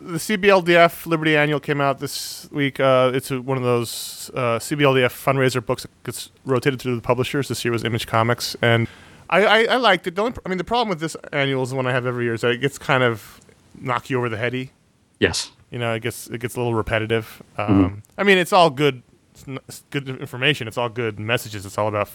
[0.00, 2.80] the CBLDF Liberty Annual came out this week.
[2.80, 7.48] Uh, it's one of those uh, CBLDF fundraiser books that gets rotated through the publishers.
[7.48, 8.88] This year was Image Comics, and
[9.28, 10.14] I, I, I liked it.
[10.14, 12.24] The only, I mean, the problem with this annual is the one I have every
[12.24, 13.38] year is that it gets kind of
[13.78, 14.70] knock you over the heady.
[15.18, 15.52] Yes.
[15.70, 17.42] You know, it gets it gets a little repetitive.
[17.59, 19.02] Um, I mean, it's all good,
[19.33, 20.66] it's it's good information.
[20.68, 21.66] It's all good messages.
[21.66, 22.11] It's all about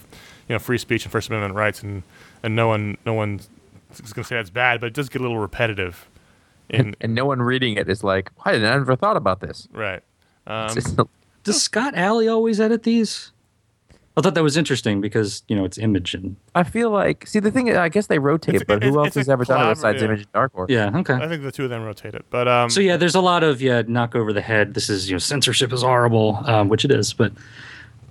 [0.47, 2.03] you know free speech and First Amendment rights, and
[2.43, 3.39] and no one no one
[3.91, 6.07] is going to say that's bad, but it does get a little repetitive.
[6.69, 9.67] In And no one reading it is like, I didn't I never thought about this.
[9.71, 10.01] right.
[10.47, 10.75] Um,
[11.43, 13.31] Does Scott Allie always edit these?
[14.17, 17.39] I thought that was interesting because you know it's image and I feel like, see,
[17.39, 19.75] the thing is, I guess they rotate, It's- but who else has ever done it
[19.75, 20.69] besides collaborative- Image and Dark Horse?
[20.71, 21.13] yeah okay.
[21.15, 23.43] I think the two of them rotate it, but um, So yeah, there's a lot
[23.43, 24.73] of yeah knock over the head.
[24.73, 27.11] This is you know censorship is horrible, um, which it is.
[27.13, 27.33] But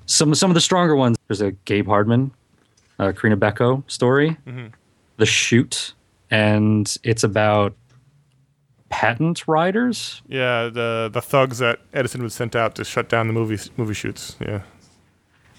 [0.06, 1.16] some some of the stronger ones.
[1.28, 2.30] There's a Gabe Hardman,
[2.98, 4.36] uh, Corinna Bechko story,
[5.16, 5.94] The Shoot,
[6.30, 7.74] and it's about
[8.88, 10.22] patent riders.
[10.28, 13.94] yeah, the the thugs that Edison was sent out to shut down the movie movie
[13.94, 14.36] shoots.
[14.40, 14.62] Yeah,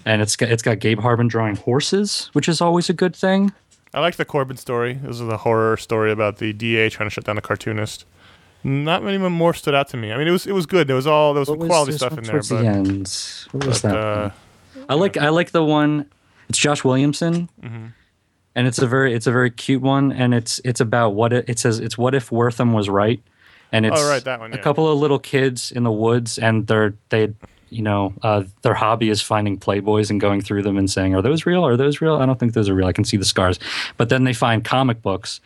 [0.04, 3.52] And it's got it's got Gabe Hardman drawing horses, which is always a good thing.
[3.94, 4.94] I like the Corben story.
[4.94, 8.04] This is a horror story about the DA trying to shut down a cartoonist.
[8.64, 10.12] Not many more stood out to me.
[10.12, 10.86] I mean, it was it was good.
[10.88, 12.62] There was all there was What some was quality this stuff in there, towards but,
[12.62, 13.12] the end?
[13.52, 13.96] What was but, that?
[13.96, 14.30] uh,
[14.88, 16.06] I like I like the one.
[16.48, 17.86] It's Josh Williamson, Mm-hmm.
[18.54, 21.48] and it's a very it's a very cute one, and it's it's about what it,
[21.48, 21.78] it says.
[21.78, 23.20] It's what if Wertham was right,
[23.72, 26.66] and it's Oh, right, that one, a couple of little kids in the woods, and
[26.66, 27.32] they're they
[27.70, 31.22] you know uh, their hobby is finding playboys and going through them and saying, are
[31.22, 31.64] those real?
[31.66, 32.16] Are those real?
[32.16, 32.86] I don't think those are real.
[32.86, 33.58] I can see the scars,
[33.96, 35.40] but then they find comic books.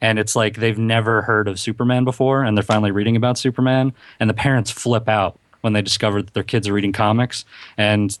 [0.00, 3.92] And it's like they've never heard of Superman before, and they're finally reading about Superman.
[4.20, 7.44] And the parents flip out when they discover that their kids are reading comics.
[7.76, 8.16] And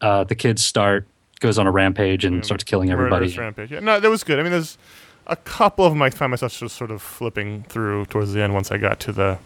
[0.00, 1.06] uh, the kids start
[1.40, 3.34] goes on a rampage and starts killing everybody.
[3.36, 3.70] Rampage.
[3.70, 4.38] Yeah, no, that was good.
[4.38, 4.78] I mean, there's
[5.26, 8.54] a couple of them I find myself just sort of flipping through towards the end
[8.54, 9.38] once I got to the.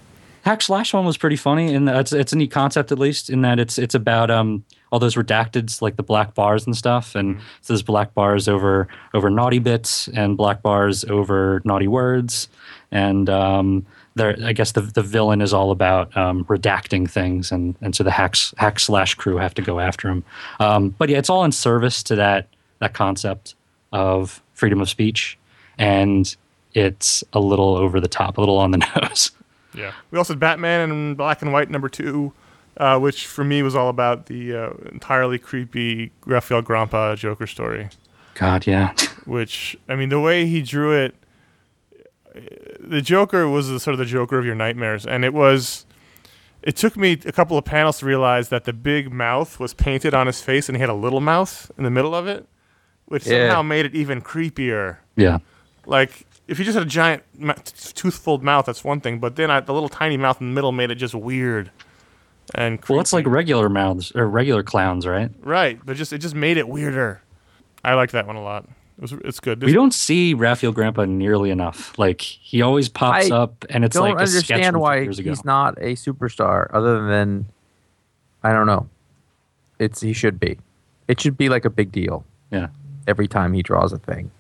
[0.45, 3.43] Hack Slash one was pretty funny, and it's it's a neat concept at least in
[3.43, 7.41] that it's it's about um all those redacteds like the black bars and stuff, and
[7.61, 12.49] so there's black bars over over naughty bits and black bars over naughty words,
[12.91, 17.75] and um there I guess the the villain is all about um, redacting things, and
[17.81, 20.25] and so the hacks hack slash crew have to go after him.
[20.61, 22.49] Um, but yeah, it's all in service to that
[22.81, 23.55] that concept
[23.93, 25.39] of freedom of speech,
[25.79, 26.37] and
[26.75, 29.31] it's a little over the top, a little on the nose.
[29.75, 29.93] Yeah.
[30.11, 32.33] We also had Batman in black and white number two,
[32.79, 37.89] uh, which for me was all about the uh, entirely creepy Rafael Grampá Joker story.
[38.35, 38.95] God, yeah.
[39.27, 41.15] Which I mean, the way he drew it,
[42.81, 45.85] the Joker was the, sort of the Joker of your nightmares, and it was.
[46.63, 50.13] It took me a couple of panels to realize that the big mouth was painted
[50.13, 52.47] on his face, and he had a little mouth in the middle of it,
[53.07, 53.47] which Yeah.
[53.49, 54.97] somehow made it even creepier.
[55.17, 55.39] Yeah.
[55.87, 57.23] Like if you just had a giant
[57.95, 59.19] tooth-filled mouth, that's one thing.
[59.21, 61.71] But then I, the little tiny mouth in the middle made it just weird
[62.55, 62.95] and creepy.
[62.95, 65.31] Well, it's like regular mouths or regular clowns, right?
[65.43, 67.23] right, but just it just made it weirder.
[67.85, 68.65] I like that one a lot.
[68.65, 69.63] It was it's good.
[69.63, 71.97] We don't see Rafael Grampá nearly enough.
[71.99, 74.81] Like he always pops I up, and it's like I don't like a sketch understand
[74.81, 77.47] why he's not a superstar other than
[78.43, 78.89] I don't know.
[79.79, 80.59] It's he should be.
[81.07, 82.69] It should be like a big deal Yeah.
[83.07, 84.31] every time he draws a thing.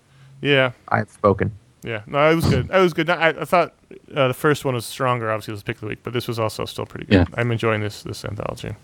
[0.42, 1.52] yeah, I've spoken.
[1.82, 2.02] Yeah.
[2.06, 2.70] No, it was good.
[2.70, 3.10] It was good.
[3.10, 3.74] I, I thought
[4.14, 5.30] uh, the first one was stronger.
[5.30, 7.14] Obviously, it was pick of the week, but this was also still pretty good.
[7.14, 7.24] Yeah.
[7.34, 8.74] I'm enjoying this this anthology.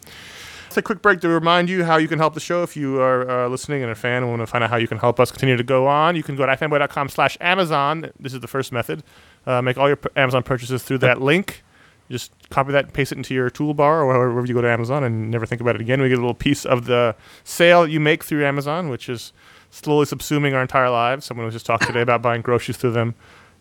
[0.64, 2.64] Let's a quick break to remind you how you can help the show.
[2.64, 4.88] If you are uh, listening and a fan and want to find out how you
[4.88, 8.10] can help us continue to go on, you can go to ifanboy.com slash Amazon.
[8.18, 9.04] This is the first method.
[9.46, 11.62] Uh, make all your p- Amazon purchases through that link.
[12.10, 15.04] Just copy that and paste it into your toolbar or wherever you go to Amazon
[15.04, 16.02] and never think about it again.
[16.02, 19.32] We get a little piece of the sale you make through Amazon, which is
[19.74, 21.26] slowly subsuming our entire lives.
[21.26, 23.14] Someone was just talking today about buying groceries through them,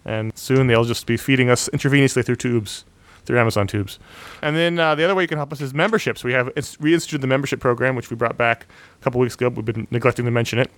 [0.06, 2.86] and soon they'll just be feeding us intravenously through tubes,
[3.26, 3.98] through Amazon tubes.
[4.42, 6.24] And then uh, the other way you can help us is memberships.
[6.24, 8.68] We have ins- reinstituted the membership program, which we brought back
[9.02, 9.50] a couple weeks ago.
[9.50, 10.70] We've been neglecting to mention it.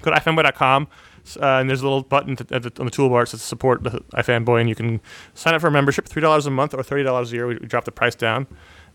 [0.00, 0.88] Go to ifanboy.com,
[1.36, 4.02] uh, and there's a little button to, the, on the toolbar that says support the
[4.14, 5.00] iFanboy, and you can
[5.34, 7.46] sign up for a membership, $3 a month or $30 a year.
[7.46, 8.46] We, we drop the price down,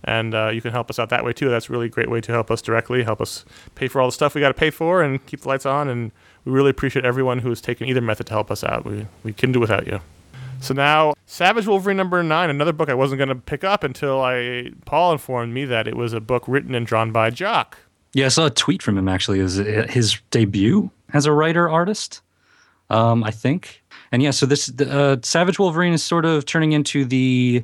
[0.06, 1.50] and uh, you can help us out that way too.
[1.50, 3.44] That's a really great way to help us directly, help us
[3.76, 5.90] pay for all the stuff we got to pay for, and keep the lights on.
[5.90, 6.12] And
[6.46, 8.86] we really appreciate everyone who has taken either method to help us out.
[8.86, 10.00] We, we couldn't do without you.
[10.62, 14.22] So now, Savage Wolverine number nine, another book I wasn't going to pick up until
[14.22, 17.78] I Paul informed me that it was a book written and drawn by Jock.
[18.14, 19.40] Yeah, I saw a tweet from him actually.
[19.40, 22.22] Is his debut as a writer artist?
[22.90, 23.84] Um, I think.
[24.12, 27.64] And yeah, so this uh, Savage Wolverine is sort of turning into the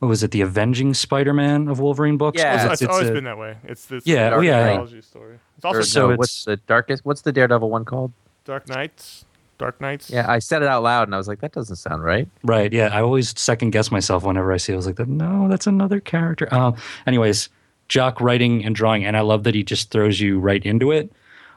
[0.00, 0.32] what was it?
[0.32, 2.38] The Avenging Spider-Man of Wolverine books.
[2.40, 2.56] Yeah.
[2.64, 3.56] It's, it's it's always a- been that way.
[3.64, 4.66] It's this Yeah, dark yeah.
[4.66, 5.38] mythology story.
[5.56, 7.04] It's also Or so no, it's- what's the darkest?
[7.04, 8.12] What's the Daredevil one called?
[8.44, 9.24] Dark Knights.
[9.58, 10.08] Dark Knights.
[10.10, 12.26] Yeah, I said it out loud and I was like, that doesn't sound right.
[12.42, 12.72] Right.
[12.72, 12.88] Yeah.
[12.92, 14.76] I always second guess myself whenever I see it.
[14.76, 16.52] I was like, no, that's another character.
[16.52, 17.50] Um, anyways,
[17.88, 21.12] Jock writing and drawing, and I love that he just throws you right into it.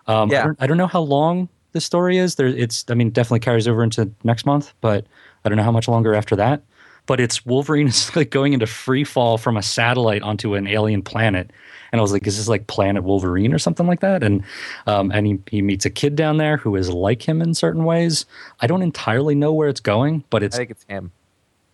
[0.07, 0.43] Um, I, Yeah.
[0.45, 2.35] don't, I don't know how long the story is.
[2.35, 2.83] There, it's.
[2.89, 5.05] I mean, definitely carries over into next month, but
[5.45, 6.61] I don't know how much longer after that.
[7.05, 11.01] But it's Wolverine is like going into free fall from a satellite onto an alien
[11.01, 11.51] planet,
[11.91, 14.23] and I was like, is this like Planet Wolverine or something like that?
[14.23, 14.43] And
[14.87, 17.83] um, and he he meets a kid down there who is like him in certain
[17.83, 18.25] ways.
[18.61, 20.55] I don't entirely know where it's going, but it's.
[20.55, 21.11] I think it's him.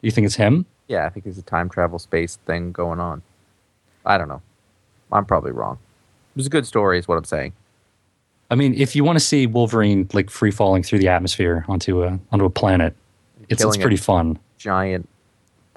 [0.01, 0.65] You think it's him?
[0.87, 3.21] Yeah, I think there's a time travel space thing going on.
[4.05, 4.41] I don't know.
[5.11, 5.77] I'm probably wrong.
[6.35, 7.53] It was a good story, is what I'm saying.
[8.51, 12.03] I mean, if you want to see Wolverine like free falling through the atmosphere onto
[12.03, 12.95] a onto a planet,
[13.47, 14.39] it's it's pretty fun.
[14.57, 15.07] Giant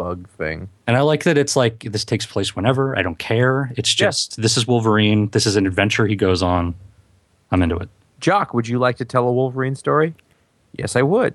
[0.03, 0.69] bug thing.
[0.87, 2.99] And I like that it's like this takes place whenever.
[2.99, 3.71] I don't care.
[3.77, 4.07] It's Yeah.
[4.09, 5.29] just this is Wolverine.
[5.31, 6.75] This is an adventure he goes on.
[7.51, 7.89] I'm into it.
[8.21, 10.15] Jock, would you like to tell a Wolverine story?
[10.77, 11.35] Yes, I would.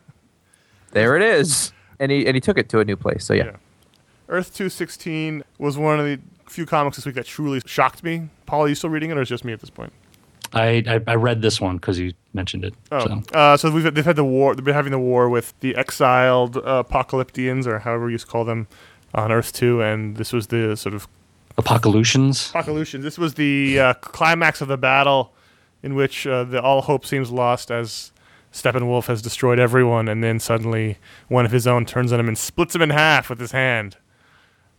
[0.92, 1.72] there it is.
[1.98, 3.24] And he and he took it to a new place.
[3.24, 3.44] So yeah.
[3.44, 3.56] Yeah.
[4.28, 8.28] Earth 216 was one of the few comics this week that truly shocked me.
[8.46, 9.92] Paul, are you still reading it, or is it just me at this point?
[10.52, 12.74] I I, I read this one because you mentioned it.
[12.92, 13.22] Oh, So.
[13.34, 14.54] uh, so we've they've had the war.
[14.54, 18.30] They've been having the war with the exiled uh, Apokoliptians, or however you used to
[18.32, 18.66] call them,
[19.14, 19.82] on Earth too.
[19.82, 21.06] And this was the sort of
[21.58, 22.52] Apokoliptians.
[22.52, 23.02] Apokoliptians.
[23.02, 25.32] This was the uh, climax of the battle,
[25.82, 28.12] in which uh, the all hope seems lost as
[28.52, 32.36] Steppenwolf has destroyed everyone, and then suddenly one of his own turns on him and
[32.38, 33.96] splits him in half with his hand,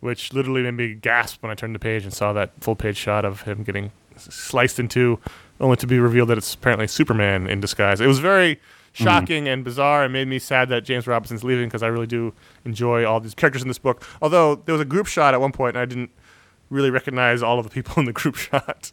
[0.01, 2.97] which literally made me gasp when I turned the page and saw that full page
[2.97, 5.19] shot of him getting sliced in two,
[5.61, 8.01] only to be revealed that it's apparently Superman in disguise.
[8.01, 9.03] It was very hmm.
[9.03, 12.33] shocking and bizarre and made me sad that James Robinson's leaving because I really do
[12.65, 14.05] enjoy all these characters in this book.
[14.21, 16.11] Although there was a group shot at one point and I didn't
[16.69, 18.91] really recognize all of the people in the group shot.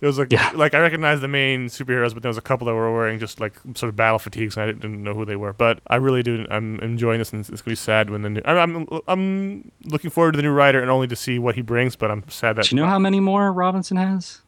[0.00, 0.50] There was like Yeah.
[0.54, 3.38] like I recognized the main superheroes, but there was a couple that were wearing just
[3.38, 5.52] like sort of battle fatigues, and I didn't, didn't know who they were.
[5.52, 6.46] But I really do.
[6.50, 8.40] I'm enjoying this, and it's gonna be sad when the new.
[8.46, 11.60] I'm, I'm I'm looking forward to the new writer, and only to see what he
[11.60, 11.96] brings.
[11.96, 14.40] But I'm sad that Do you know how many more Robinson has?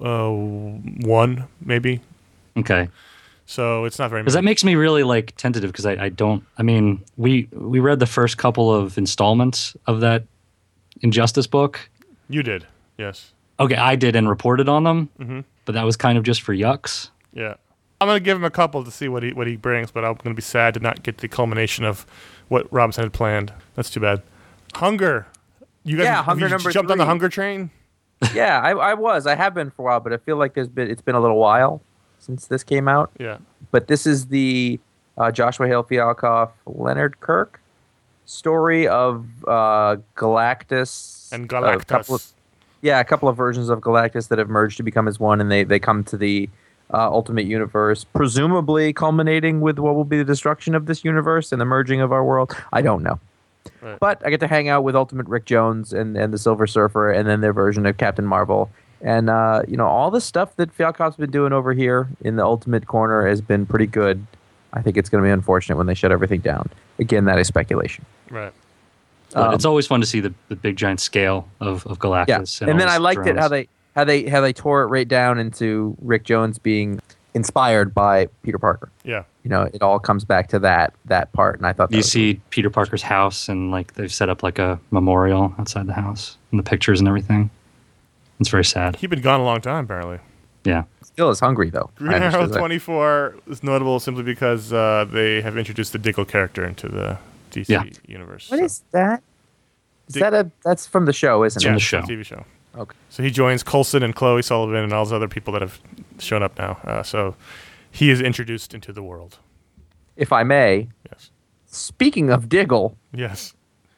[0.00, 2.00] Uh, one maybe.
[2.56, 2.88] Okay.
[3.46, 4.22] So it's not very.
[4.22, 7.80] Because that makes me really like tentative because I, I don't I mean we we
[7.80, 10.24] read the first couple of installments of that
[11.02, 11.88] Injustice book.
[12.28, 12.66] You did,
[12.98, 15.44] yes, Okay, I did and reported on them, Mhm.
[15.64, 17.10] but that was kind of just for yucks.
[17.32, 17.54] yeah.
[18.02, 20.14] I'm gonna give him a couple to see what he what he brings, but I'm
[20.14, 22.06] gonna be sad to not get the culmination of
[22.48, 23.52] what Robinson had planned.
[23.74, 24.22] That's too bad.
[24.74, 25.26] Hunger.
[25.84, 27.70] You guys, Yeah, Hunger you number jumped on the hunger train.
[28.34, 29.26] Yeah, I, I was.
[29.26, 31.20] I have been for a while, but I feel like there's been it's been a
[31.20, 31.80] little while
[32.18, 33.10] since this came out.
[33.18, 33.38] Yeah.
[33.70, 34.78] But this is the
[35.18, 37.60] uh, Joshua Hale Fialkoff, Leonard Kirk
[38.26, 42.32] story of uh, Galactus And a couple of- Galactus.
[42.80, 45.50] yeah, a couple of versions of Galactus that have merged to become as one, and
[45.50, 46.48] they they come to the
[46.92, 51.60] uh, Ultimate Universe, presumably culminating with what will be the destruction of this universe and
[51.60, 52.54] the merging of our world.
[52.72, 53.20] I don't know.
[53.80, 53.98] Right.
[53.98, 57.10] But I get to hang out with Ultimate Rick Jones and, and the Silver Surfer,
[57.10, 58.70] and then their version of Captain Marvel.
[59.00, 62.44] And uh, you know all the stuff that Fialkoff's been doing over here in the
[62.44, 64.26] Ultimate Corner has been pretty good.
[64.72, 66.68] I think it's going to be unfortunate when they shut everything down.
[66.98, 68.04] Again, that is speculation.
[68.28, 68.52] Right.
[69.34, 72.60] Um, it's always fun to see the, the big giant scale of, of Galactus.
[72.60, 74.82] Yeah, and, and then I his liked it how they how they how they tore
[74.82, 77.00] it right down into Rick Jones being
[77.34, 78.90] inspired by Peter Parker.
[79.04, 79.24] Yeah.
[79.44, 82.00] You know, it all comes back to that that part, and I thought that You
[82.00, 85.94] was- see Peter Parker's house and like they've set up like a memorial outside the
[85.94, 87.50] house and the pictures and everything.
[88.38, 88.96] It's very sad.
[88.96, 90.18] He'd been gone a long time, apparently.
[90.64, 90.84] Yeah.
[91.02, 91.90] still is hungry though.
[91.96, 96.88] Green Arrow 24 is notable simply because uh, they have introduced the Diggle character into
[96.88, 97.18] the
[97.50, 97.84] DC Yeah.
[98.06, 98.50] universe.
[98.50, 99.22] What so- is that?
[100.08, 101.74] Is Dick- that a that's from the show, isn't from it?
[101.76, 102.02] the show.
[102.02, 102.44] TV show.
[102.76, 102.96] Okay.
[103.10, 105.80] So he joins Coulson and Chloe Sullivan and all those other people that have
[106.24, 106.78] shown up now.
[106.84, 107.34] Uh, so
[107.90, 109.38] he is introduced into the world.
[110.16, 111.30] If I may, Yes.
[111.66, 113.54] speaking of Diggle, Yes.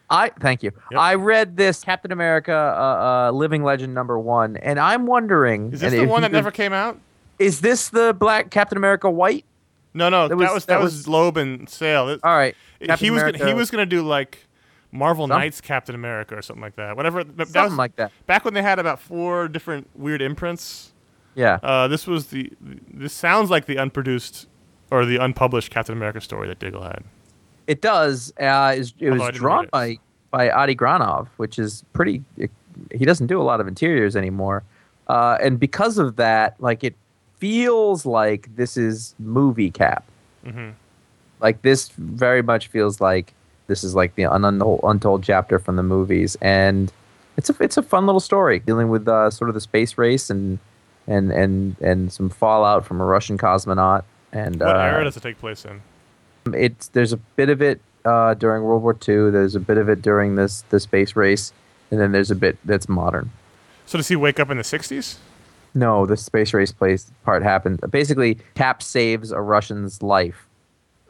[0.09, 0.71] I thank you.
[0.91, 0.99] Yep.
[0.99, 5.79] I read this Captain America uh, uh, Living Legend number one, and I'm wondering, Is
[5.81, 6.99] this the one that could- never came out?
[7.39, 9.43] is this the Black Captain America White?
[9.93, 10.27] No, no.
[10.27, 12.09] That was- was, that that, was, was- Loeb and Sale.
[12.09, 12.55] It- All right,
[12.99, 14.45] he was America, gonna, he was going to do like
[14.91, 16.95] Marvel Knights Captain America or something like that.
[16.95, 17.23] Whatever.
[17.23, 18.11] That something was like that.
[18.27, 20.92] back when they had about four different weird imprints.
[21.35, 21.59] Yeah.
[21.63, 22.51] Uh, this was the.
[22.91, 24.47] This sounds like the unproduced
[24.91, 27.03] or the unpublished Captain America story that Diggle had.
[27.67, 28.33] It does.
[28.39, 29.71] Uh, it was drawn it.
[29.71, 29.97] by
[30.31, 32.23] by Adi Granov, which is pretty.
[32.91, 34.63] he doesn't do a lot of interiors anymore,
[35.07, 36.95] uh, and because of that, like it
[37.37, 40.03] feels like this is movie Cap.
[40.45, 40.69] hmm
[41.41, 43.33] Like this very much feels like
[43.67, 46.91] this is like the un- untold, untold chapter from the movies, and
[47.37, 50.29] it's a it's a fun little story dealing with uh, sort of the space race
[50.29, 50.59] and
[51.07, 54.03] and and and some fallout from a Russian cosmonaut.
[54.31, 55.81] And What uh, era does it take place in?
[56.53, 59.31] it's there's a bit of it uh, during World War II.
[59.31, 61.53] There's a bit of it during this the space race,
[61.91, 63.31] and then there's a bit that's modern.
[63.85, 65.17] So does he wake up in the '60s?
[65.75, 67.79] No, the space race place part happened.
[67.89, 70.47] Basically, Cap saves a Russian's life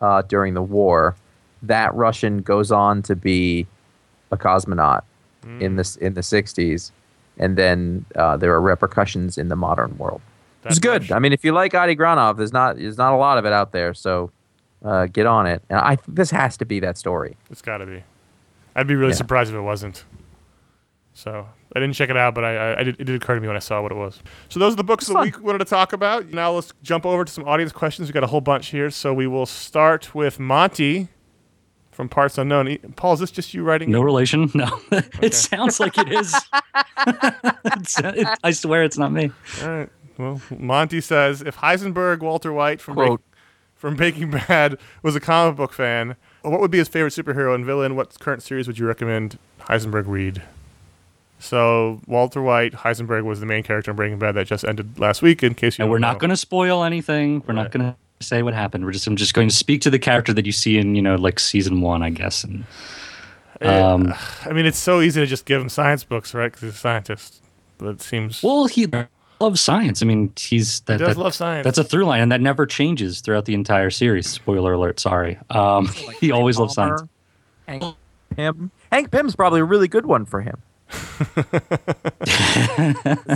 [0.01, 1.15] uh, during the war.
[1.61, 3.67] That Russian goes on to be
[4.31, 5.01] a cosmonaut
[5.59, 6.91] in this in the '60s,
[7.37, 10.21] and then uh, there are repercussions in the modern world.
[10.65, 11.01] It's That good.
[11.03, 11.11] much?
[11.11, 13.53] I mean, if you like Adi Granov, there's not there's not a lot of it
[13.53, 14.31] out there, so
[14.83, 15.61] uh, get on it.
[15.69, 17.35] And I this has to be that story.
[17.51, 18.03] It's got to be.
[18.75, 19.17] I'd be really Yeah.
[19.17, 20.03] surprised if it wasn't.
[21.13, 23.41] So I didn't check it out, but I, I, I did, it did occur to
[23.41, 24.19] me when I saw what it was.
[24.49, 25.33] So those are the books It's that fun.
[25.37, 26.27] we wanted to talk about.
[26.31, 28.07] Now let's jump over to some audience questions.
[28.09, 31.09] We got a whole bunch here, so we will start with Monty
[31.93, 32.77] from Parts Unknown.
[32.95, 33.91] Paul, is this just you writing?
[33.91, 34.05] No it?
[34.05, 34.49] relation?
[34.55, 34.79] No.
[35.21, 36.33] it sounds like it is.
[37.05, 39.31] It- I swear it's not me.
[39.61, 39.89] All right.
[40.17, 43.21] Well, Monty says if Heisenberg Walter White from Quote.
[43.75, 47.65] from Breaking Bad was a comic book fan, what would be his favorite superhero and
[47.65, 47.95] villain?
[47.95, 50.41] What current series would you recommend Heisenberg read?
[51.39, 55.21] So Walter White, Heisenberg was the main character in Breaking Bad that just ended last
[55.21, 55.43] week.
[55.43, 57.39] In case you, and we're not going to spoil anything.
[57.41, 57.63] We're Right.
[57.63, 58.85] not going to say what happened.
[58.85, 61.01] We're just I'm just going to speak to the character that you see in you
[61.01, 62.43] know like season one, I guess.
[62.43, 62.65] And
[63.61, 64.13] um,
[64.45, 66.51] I mean, it's so easy to just give him science books, right?
[66.51, 67.41] Because he's a scientist.
[67.77, 68.87] But it seems well, he
[69.39, 70.01] loves science.
[70.01, 71.63] I mean, he's that, he does that- love science.
[71.63, 74.29] That's a through line, and that never changes throughout the entire series.
[74.29, 74.99] Spoiler alert.
[74.99, 75.37] Sorry.
[75.49, 75.87] Um,
[76.19, 77.03] he always loves science.
[77.67, 77.83] Hank
[78.35, 78.71] Pym.
[78.91, 80.61] Hank Pym's probably a really good one for him.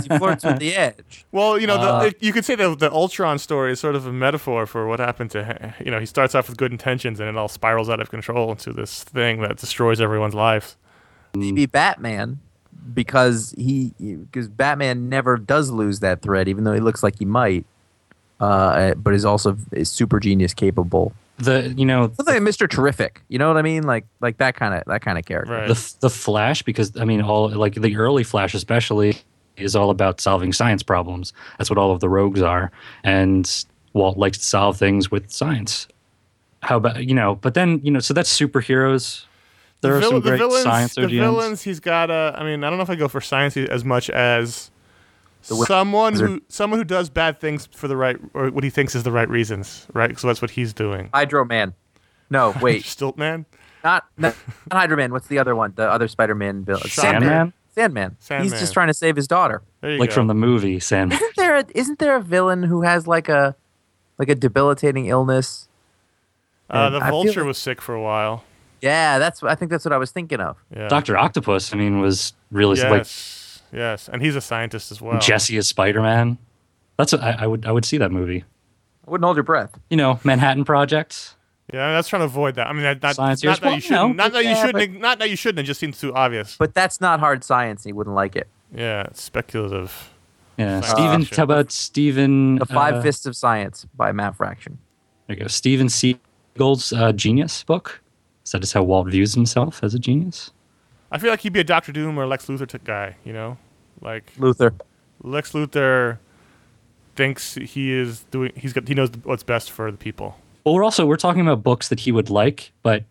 [0.02, 1.24] He flirts with the edge.
[1.32, 4.06] well, you know, the, Uh, you could say that the Ultron story is sort of
[4.06, 5.72] a metaphor for what happened to him.
[5.84, 8.50] You know, he starts off with good intentions and it all spirals out of control
[8.50, 10.76] into this thing that destroys everyone's lives.
[11.34, 12.40] He be Batman
[12.94, 17.24] because he because Batman never does lose that thread, even though he looks like he
[17.24, 17.66] might.
[18.40, 21.12] Uh, but is also is super genius capable.
[21.38, 22.68] The you know Something like Mr.
[22.68, 23.22] Terrific.
[23.28, 23.84] You know what I mean?
[23.84, 25.52] Like like that kind of that kind of character.
[25.52, 25.68] Right.
[25.68, 29.16] the the Flash because I mean all like the early Flash especially
[29.56, 31.32] is all about solving science problems.
[31.58, 32.70] That's what all of the rogues are,
[33.04, 35.86] and Walt likes to solve things with science.
[36.62, 37.36] How about you know?
[37.36, 39.24] But then you know, so that's superheroes.
[39.80, 41.10] There are vil- some great science the OGNs.
[41.20, 43.84] villains he's got a i mean i don't know if i go for science as
[43.84, 44.72] much as wi-
[45.48, 49.02] someone who someone who does bad things for the right or what he thinks is
[49.02, 51.74] the right reasons right so that's what he's doing Hydro Man.
[52.30, 53.46] No, wait, stilt man
[53.84, 54.34] not, not
[54.70, 55.12] not Hydro Man.
[55.12, 55.72] What's the other one?
[55.76, 56.88] The other Spider-Man villain.
[56.88, 58.42] Sandman, Sandman.
[58.42, 59.62] He's just trying to save his daughter.
[59.82, 60.14] like go.
[60.14, 61.16] from the movie Sandman.
[61.16, 63.54] Isn't there a, isn't there a villain who has like a
[64.18, 65.68] like a debilitating illness?
[66.70, 68.44] uh, the I vulture like- was sick for a while
[68.82, 70.56] Yeah, that's I think that's what I was thinking of.
[70.74, 71.72] yeah Doctor Octopus.
[71.72, 73.06] I mean, was really like
[73.72, 76.38] yes yes and he's a scientist as well Jesse is Spider Man.
[76.96, 78.44] That's a, I, I would I would see that movie.
[79.06, 79.78] I wouldn't hold your breath.
[79.90, 81.34] You know, Manhattan Project.
[81.72, 83.76] yeah that's trying to avoid that i mean that, that, Science not that Well, you
[83.76, 86.00] you shouldn't know, not that you yeah, shouldn't not that you shouldn't it just seems
[86.00, 87.84] too obvious But that's not hard science.
[87.84, 88.48] He wouldn't like it.
[88.74, 90.10] yeah it's speculative
[90.56, 91.20] Yeah, Science Stephen.
[91.20, 91.36] fiction.
[91.36, 92.56] How about Stephen?
[92.56, 94.78] The Five uh, Fists of Science by Matt Fraction.
[95.26, 95.46] There you go.
[95.48, 98.00] Stephen Seagle's uh, Genius book.
[98.44, 100.50] So that is how Walt views himself as a genius.
[101.10, 103.56] I feel like he'd be a dr doom or lex luthor t- guy you know
[104.00, 104.74] like Luther.
[105.22, 106.18] Lex Luthor
[107.16, 108.52] thinks he is doing.
[108.54, 108.86] He's got.
[108.86, 110.36] He knows what's best for the people.
[110.64, 113.04] Well, we're also we're talking about books that he would like, but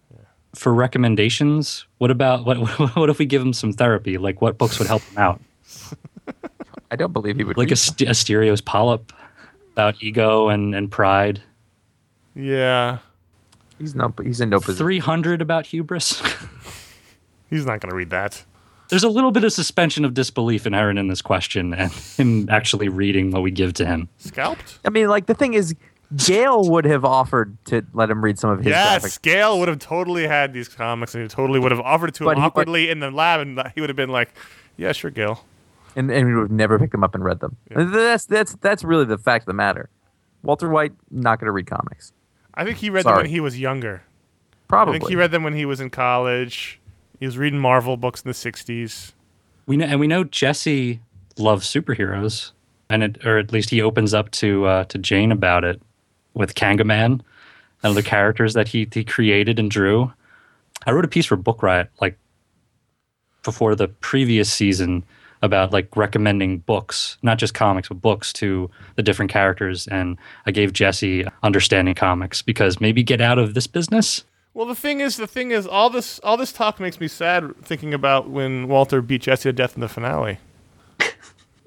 [0.55, 2.57] for recommendations, what about what?
[2.95, 4.17] What if we give him some therapy?
[4.17, 5.41] Like, what books would help him out?
[6.91, 7.57] I don't believe he would.
[7.57, 9.11] Like a st- Asterios Polyp
[9.73, 11.41] about ego and and pride.
[12.33, 12.99] Yeah, them.
[13.79, 14.13] He's no.
[14.23, 14.77] He's in no position.
[14.77, 16.21] Three hundred about hubris.
[17.49, 18.43] he's not going to read that.
[18.89, 22.87] There's a little bit of suspension of disbelief inherent in this question, and him actually
[22.89, 24.07] reading what we give to him.
[24.17, 24.79] Scalped.
[24.85, 25.75] I mean, like the thing is,
[26.15, 29.11] Gale would have offered to let him read some of his Yes, graphics.
[29.11, 32.23] Scale would have totally had these comics, and he totally would have offered it to
[32.23, 34.29] But him he- awkwardly in the lab, and he would have been like,
[34.77, 35.43] "Yeah, sure, Gale."
[35.97, 37.57] and, and he would have never picked them up and read them.
[37.71, 39.89] And That's that's that's really the fact of the matter.
[40.43, 42.13] Walter White not going to read comics.
[42.53, 44.03] I think he read them when he was younger.
[44.69, 44.95] Probably.
[44.95, 46.79] I think he read them when he was in college.
[47.19, 49.13] He was reading Marvel books in the '60s.
[49.65, 51.01] We know, and we know Jesse
[51.37, 52.51] loves superheroes,
[52.89, 55.81] and it, or at least he opens up to uh, to Jane about it
[56.33, 57.21] with Kangaman
[57.83, 60.11] and the characters that he he created and drew.
[60.85, 62.17] I wrote a piece for Book Riot like
[63.43, 65.03] before the previous season
[65.41, 69.87] about like recommending books, not just comics, but books to the different characters.
[69.87, 74.23] And I gave Jesse understanding comics because maybe get out of this business.
[74.57, 77.55] Well, the thing is, the thing is, all this all this talk makes me sad
[77.63, 80.39] thinking about when Walter beat Jesse to death in the finale.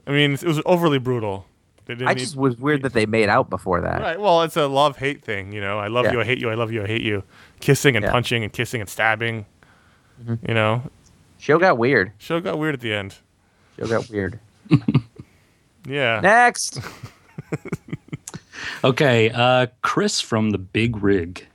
[0.09, 1.47] I mean, it was overly brutal.
[1.86, 4.01] They didn't I need- just was weird that they made out before that.
[4.03, 4.18] right.
[4.20, 5.78] Well, it's a love hate thing, you know.
[5.78, 6.14] I love Yeah.
[6.14, 7.22] you, I hate you, I love you, I hate you.
[7.61, 8.11] Kissing and Yeah.
[8.11, 9.47] punching and kissing and stabbing.
[10.26, 10.82] You know,
[11.38, 12.11] Show got weird.
[12.18, 13.18] show got weird at the end.
[13.78, 14.41] Show got weird.
[15.86, 16.18] Yeah.
[16.20, 16.80] Next.
[18.84, 21.47] Okay, uh, Chris from the Big Rig.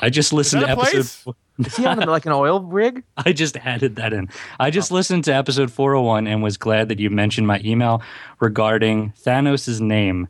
[0.00, 0.94] I just listened to a place?
[0.94, 1.34] episode.
[1.58, 3.02] Is he on like an oil rig?
[3.16, 4.28] I just added that in.
[4.60, 8.00] I just listened to episode 401 and was glad that you mentioned my email
[8.38, 10.28] regarding Thanos' name.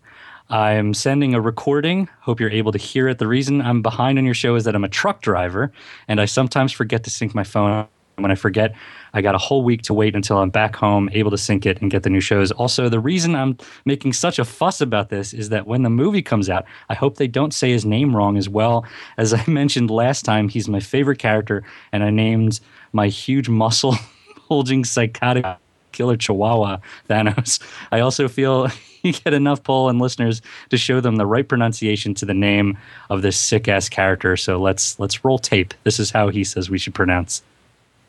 [0.51, 2.09] I'm sending a recording.
[2.21, 3.19] Hope you're able to hear it.
[3.19, 5.71] The reason I'm behind on your show is that I'm a truck driver
[6.09, 7.87] and I sometimes forget to sync my phone.
[8.17, 8.75] When I forget,
[9.15, 11.81] I got a whole week to wait until I'm back home, able to sync it
[11.81, 12.51] and get the new shows.
[12.53, 16.23] Also, the reason I'm making such a fuss about this is that when the movie
[16.23, 18.85] comes out, I hope they don't say his name wrong as well.
[19.17, 22.61] As I mentioned last time, he's my favorite character, and I named
[22.93, 23.97] my huge muscle
[24.49, 25.45] bulging psychotic
[25.93, 26.79] killer chihuahua
[27.09, 27.61] Thanos.
[27.93, 28.71] I also feel
[29.03, 32.79] you get enough poll and listeners to show them the right pronunciation to the name
[33.11, 34.37] of this sick ass character.
[34.37, 35.75] So let's let's roll tape.
[35.85, 37.43] This is how he says we should pronounce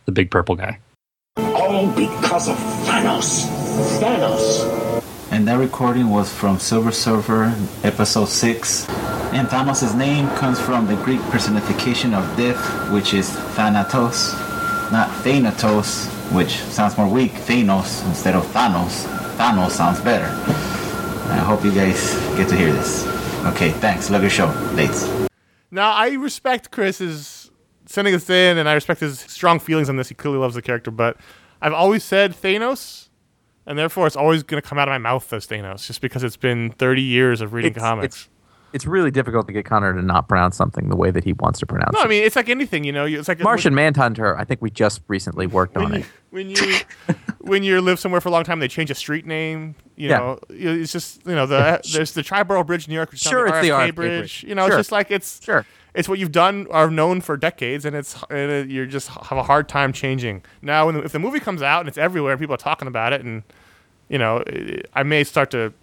[0.06, 0.80] the big purple guy.
[1.80, 3.46] All all because of Thanos.
[4.02, 5.02] Thanos.
[5.32, 7.56] And that recording was from Silver Surfer,
[7.86, 8.90] episode 6.
[9.32, 12.60] And Thanos' name comes from the Greek personification of death,
[12.92, 14.34] which is Thanatos,
[14.92, 19.06] not Thanatos, which sounds more weak, Thanos instead of Thanos.
[19.38, 20.26] Thanos sounds better.
[21.32, 23.06] I hope you guys get to hear this.
[23.54, 24.10] Okay, thanks.
[24.10, 24.48] Love your show.
[24.74, 25.30] Lates.
[25.72, 27.52] Now I respect Chris's
[27.86, 30.10] sending us in, and I respect his strong feelings on this.
[30.10, 31.16] He clearly loves the character, but
[31.62, 33.10] I've always said Thanos,
[33.66, 36.24] and therefore it's always going to come out of my mouth as Thanos, just because
[36.24, 38.16] it's been 30 years of reading It's- comics.
[38.16, 38.30] it's-
[38.72, 41.58] It's really difficult to get Conor to not pronounce something the way that he wants
[41.58, 41.98] to pronounce it.
[41.98, 43.06] no, I mean it's like anything, you know.
[43.06, 46.06] It's like Martian Manhunter, I think we just recently worked on you, it.
[46.30, 46.76] when you
[47.40, 49.74] when you live somewhere for a long time, they change a street name.
[49.96, 50.18] You Yeah.
[50.20, 53.48] know, it's just you know the there's the Triborough Bridge in New York, which Sure,
[53.48, 54.20] it's the RFK RFK Bridge.
[54.20, 54.46] Bridge.
[54.48, 54.78] You know, Sure.
[54.78, 55.66] it's just like it's Sure.
[55.94, 59.38] It's what you've done are known for decades, and it's and it, you're just have
[59.38, 60.44] a hard time changing.
[60.62, 62.88] Now, when the, if the movie comes out and it's everywhere, and people are talking
[62.88, 63.44] about it, and
[64.08, 65.74] you know, it, I may start to,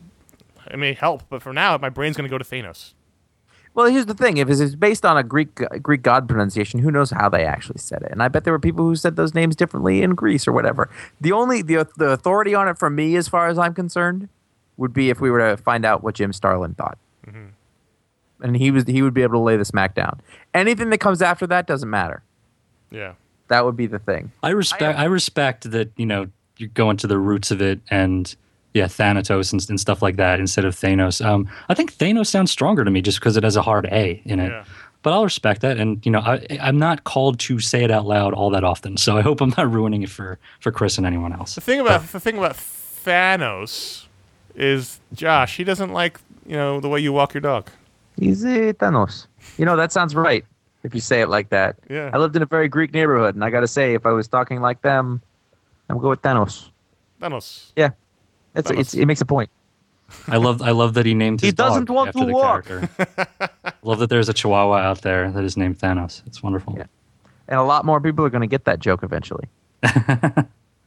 [0.70, 2.92] it may help, but for now, my brain's going to go to Thanos.
[3.74, 6.90] Well, here's the thing: if it's based on a Greek uh, Greek god pronunciation, who
[6.90, 8.10] knows how they actually said it?
[8.10, 10.88] And I bet there were people who said those names differently in Greece or whatever.
[11.20, 14.30] The only the the authority on it for me, as far as I'm concerned,
[14.78, 16.96] would be if we were to find out what Jim Starlin thought,
[17.26, 17.48] mm-hmm.
[18.42, 20.20] And he was he would be able to lay the smack down.
[20.54, 22.22] Anything that comes after that doesn't matter.
[22.90, 23.14] Yeah.
[23.48, 24.32] That would be the thing.
[24.42, 24.98] I respect.
[24.98, 28.34] I, respect that you know you're going to the roots of it, and
[28.74, 31.24] yeah, Thanatos and, and stuff like that instead of Thanos.
[31.24, 34.20] Um, I think Thanos sounds stronger to me just because it has a hard A
[34.24, 34.48] in it.
[34.48, 34.64] Yeah.
[35.02, 38.06] But I'll respect that, and you know, I, I'm not called to say it out
[38.06, 41.06] loud all that often, so I hope I'm not ruining it for for Chris and
[41.06, 41.54] anyone else.
[41.54, 44.06] The thing about the thing about Thanos
[44.56, 45.56] is Josh.
[45.56, 47.70] He doesn't like you know the way you walk your dog.
[48.18, 49.26] He's uh, Thanos.
[49.58, 50.44] You know that sounds right
[50.82, 51.76] if you say it like that.
[51.90, 52.10] Yeah.
[52.12, 54.28] I lived in a very Greek neighborhood, and I got to say, if I was
[54.28, 55.20] talking like them,
[55.88, 56.70] I'm go with Thanos.
[57.20, 57.72] Thanos.
[57.76, 57.90] Yeah,
[58.54, 58.78] it's, Thanos.
[58.78, 59.50] it's it makes a point.
[60.28, 62.32] I love I love that he named his He doesn't dog want after to the
[62.32, 62.64] walk.
[62.66, 63.26] character.
[63.82, 66.22] love that there's a Chihuahua out there that is named Thanos.
[66.26, 66.74] It's wonderful.
[66.76, 66.84] Yeah.
[67.48, 69.46] And a lot more people are going to get that joke eventually.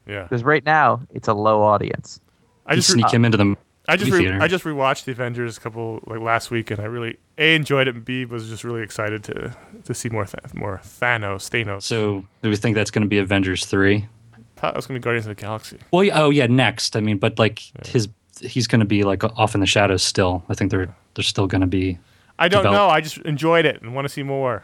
[0.07, 0.23] Yeah.
[0.23, 2.19] Because right now, it's a low audience.
[2.65, 3.55] I You just re- sneak him into the
[3.89, 4.39] I just re- theater.
[4.41, 7.87] I just rewatched the Avengers a couple like last week, and I really a enjoyed
[7.87, 11.49] it, and b was just really excited to to see more th- more Thanos.
[11.49, 11.83] Thanos.
[11.83, 14.07] So do we think that's going to be Avengers three?
[14.55, 15.77] thought it was gonna be Guardians of the Galaxy.
[15.91, 16.95] Well, yeah, oh yeah, next.
[16.95, 18.09] I mean, but like his
[18.41, 20.43] he's going to be like off in the shadows still.
[20.49, 21.97] I think they're they're still going to be.
[22.37, 22.93] I don't Develop- know.
[22.93, 24.63] I just enjoyed it and want to see more.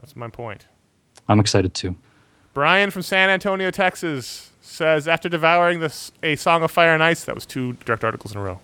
[0.00, 0.66] That's my point.
[1.28, 1.96] I'm excited too.
[2.54, 7.24] Brian from San Antonio, Texas, says after devouring this A Song of Fire and Ice,
[7.24, 8.60] that was two direct articles in a row.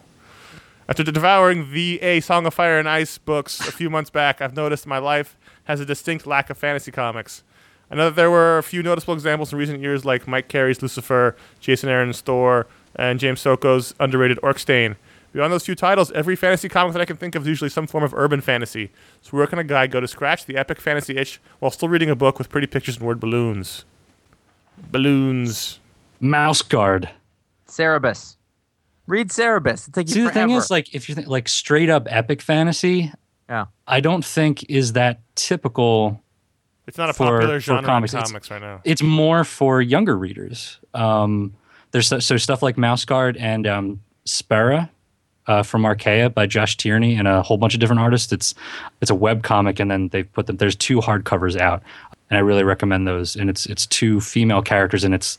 [0.89, 4.57] After devouring the A Song of Fire and Ice books a few months back, I've
[4.57, 7.45] noticed my life has a distinct lack of fantasy comics.
[7.91, 10.83] I know that there were a few noticeable examples in recent years, like Mike Carey's
[10.83, 14.97] Lucifer, Jason Aaron's Thor, and James Stokoe's underrated Orc Stain.
[15.33, 17.87] Beyond those few titles, every fantasy comic that I can think of is usually some
[17.87, 18.91] form of urban fantasy.
[19.23, 22.11] So where can a guy go to scratch the epic fantasy itch while still reading
[22.11, 23.85] a book with pretty pictures and word balloons?
[24.91, 25.79] Balloons.
[26.23, 27.11] Mouse Guard.
[27.69, 28.37] Cerebus.
[29.07, 29.89] Read Cerebus.
[29.89, 32.41] It'll take you See, the thing is, like, if you think like straight up epic
[32.41, 33.13] fantasy,
[33.49, 33.67] yeah.
[33.87, 36.23] I don't think is that typical.
[36.87, 38.13] It's not a For- popular for genre in comics.
[38.13, 38.81] comics, It's- right now.
[38.85, 40.79] It's more for younger readers.
[40.95, 41.53] Um,
[41.91, 44.89] there's so, so stuff like Mouse Guard and um, Spera
[45.47, 48.33] uh, from Archaia by Josh Tierney and a whole bunch of different artists.
[48.33, 48.55] It's
[49.01, 50.57] it's a web comic, and then they've put them.
[50.59, 51.83] There's two hardcovers out,
[52.31, 53.35] and I really recommend those.
[53.37, 55.37] And it's it's two female characters, and it's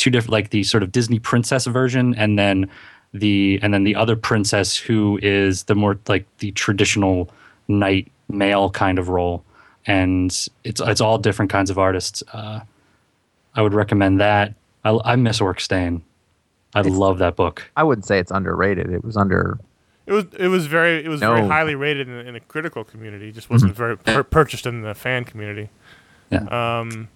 [0.00, 2.68] two different, like the sort of Disney princess version, and then
[3.12, 7.30] the and then the other princess who is the more like the traditional
[7.68, 9.44] knight male kind of role,
[9.86, 10.30] and
[10.64, 12.22] it's it's all different kinds of artists.
[12.32, 12.60] Uh,
[13.54, 14.54] I would recommend that.
[14.84, 16.02] I, I miss Orc Stain.
[16.74, 17.70] I love that book.
[17.76, 18.90] I wouldn't say it's underrated.
[18.90, 19.58] It was under.
[20.06, 23.28] It was it was very it was very highly rated in, in the critical community.
[23.28, 25.68] It just wasn't very pur- purchased in the fan community.
[26.30, 26.46] Yeah.
[26.80, 27.08] Um,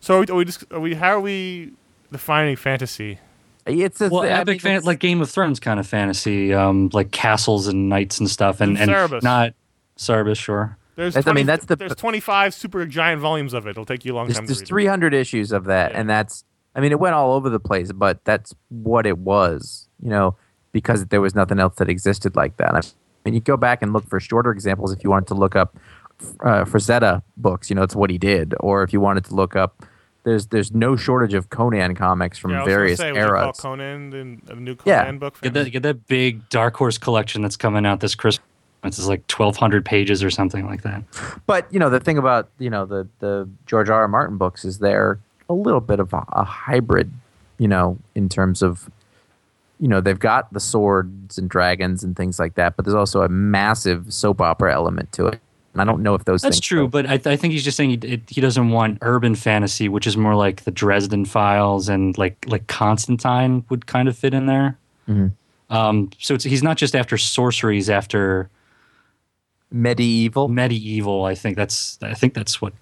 [0.00, 1.72] so are we, are we just are we how are we
[2.12, 3.18] defining fantasy?
[3.66, 6.88] It's a, well, I epic mean, fan, like Game of Thrones kind of fantasy, um,
[6.94, 9.22] like castles and knights and stuff, and and Cerebus.
[9.22, 9.52] not
[9.98, 10.78] Cerebus, sure.
[10.96, 13.70] There's That's- I mean, that's the- there's 25 super giant volumes of it.
[13.70, 14.84] It'll take you a long There's, time there's to read.
[14.84, 16.00] 300 issues of that, Yeah.
[16.00, 16.44] and that's.
[16.74, 19.88] I mean, it went all over the place, but that's what it was.
[20.02, 20.36] You know,
[20.72, 22.74] because there was nothing else that existed like that.
[22.74, 22.80] I
[23.24, 25.76] mean, you go back and look for shorter examples if you wanted to look up
[26.40, 27.68] uh, Frazetta books.
[27.68, 29.84] You know, it's what he did, or if you wanted to look up.
[30.28, 33.18] There's there's no shortage of Conan comics from Yeah, I was gonna various say, would
[33.18, 33.60] you call eras.
[33.60, 35.04] Conan the, the new Yeah.
[35.04, 35.40] Conan book.
[35.40, 35.64] Get fan?
[35.64, 38.44] that get that big Dark Horse collection that's coming out this Christmas.
[38.84, 41.02] It's like twelve hundred pages or something like that.
[41.46, 44.02] But you know, the thing about you know the the George R.
[44.02, 44.08] R.
[44.08, 45.18] Martin books is they're
[45.48, 47.10] a little bit of a, a hybrid,
[47.56, 48.90] you know, in terms of,
[49.80, 53.22] you know, they've got the swords and dragons and things like that, but there's also
[53.22, 55.40] a massive soap opera element to it.
[55.78, 57.62] And I don't know if those That's things true, go- but I, I think he's
[57.62, 61.24] just saying he, it, he doesn't want urban fantasy, which is more like the Dresden
[61.24, 64.76] Files and like like Constantine would kind of fit in there.
[65.08, 65.32] Mhm.
[65.70, 68.50] Um, so it's, he's not just after sorceries, after
[69.70, 70.48] medieval.
[70.48, 71.24] medieval.
[71.24, 72.72] I think that's I think that's what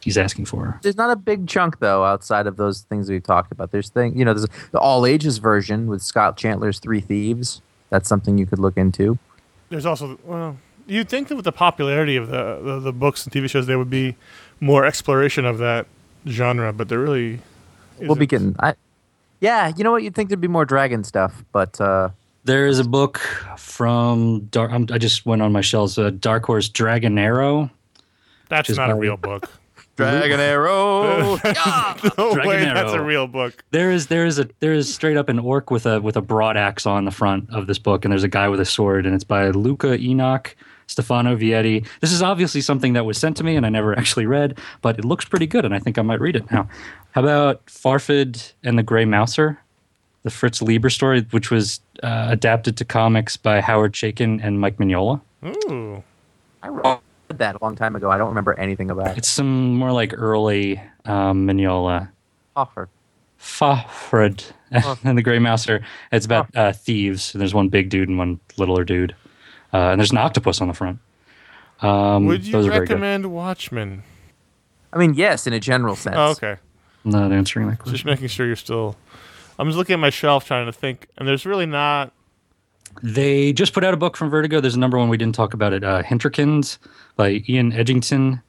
[0.00, 0.78] he's asking for.
[0.82, 3.70] There's not a big chunk though outside of those things we've talked about.
[3.70, 7.60] There's thing, you know, there's the all ages version with Scott Chantler's Three Thieves.
[7.90, 9.18] That's something you could look into.
[9.68, 10.56] There's also well,
[10.90, 13.78] you'd think that with the popularity of the, the the books and TV shows, there
[13.78, 14.16] would be
[14.60, 15.86] more exploration of that
[16.26, 17.40] genre, but there really.
[17.98, 18.56] We'll be getting.
[18.58, 18.74] I,
[19.40, 20.02] yeah, you know what?
[20.02, 22.10] You'd think there'd be more dragon stuff, but uh,
[22.44, 23.18] There is a book
[23.58, 24.70] from Dark.
[24.70, 25.98] I'm, I just went on my shelves.
[25.98, 27.70] Uh, Dark Horse Dragonero.
[28.48, 29.50] That's Just not a real book.
[29.96, 31.36] Dragon Arrow.
[31.36, 33.62] no Dragon way, that's a real book.
[33.70, 36.22] There is there is a there is straight up an orc with a with a
[36.22, 39.04] broad axe on the front of this book, and there's a guy with a sword,
[39.04, 40.56] and it's by Luca Enoch,
[40.90, 41.86] Stefano Vietti.
[42.00, 44.98] This is obviously something that was sent to me, and I never actually read, but
[44.98, 46.68] it looks pretty good, and I think I might read it now.
[47.12, 49.58] How about Fafhrd and the Gray Mouser,
[50.24, 54.78] the Fritz Leiber story, which was uh, adapted to comics by Howard Chaykin and Mike
[54.78, 55.20] Mignola.
[55.44, 56.02] Ooh,
[56.62, 58.10] I read that a long time ago.
[58.10, 59.18] I don't remember anything about it.
[59.18, 62.08] It's some more like early um, Mignola.
[62.56, 62.88] Offer.
[63.40, 64.52] Fafhrd
[65.04, 65.84] and the Grey Mouser.
[66.12, 67.32] It's about uh, thieves.
[67.32, 69.14] There's one big dude and one littler dude.
[69.72, 70.98] Uh, and there's an octopus on the front.
[71.80, 72.94] Um, would you those are very good.
[72.94, 74.02] recommend Watchmen?
[74.92, 76.16] I mean, yes, in a general sense.
[76.18, 76.56] Oh, okay,
[77.04, 77.94] I'm not answering that question.
[77.94, 78.96] just making sure you're still.
[79.58, 82.12] I'm just looking at my shelf trying to think, and there's really not.
[83.02, 84.60] They just put out a book from Vertigo.
[84.60, 85.84] There's a number one we didn't talk about it.
[85.84, 86.78] Uh, Hinterkind
[87.16, 88.42] by Ian Edginton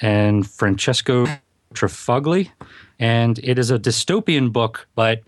[0.00, 1.26] and Francesco
[1.74, 2.50] Trifogli,
[2.98, 5.22] and it is a dystopian book, but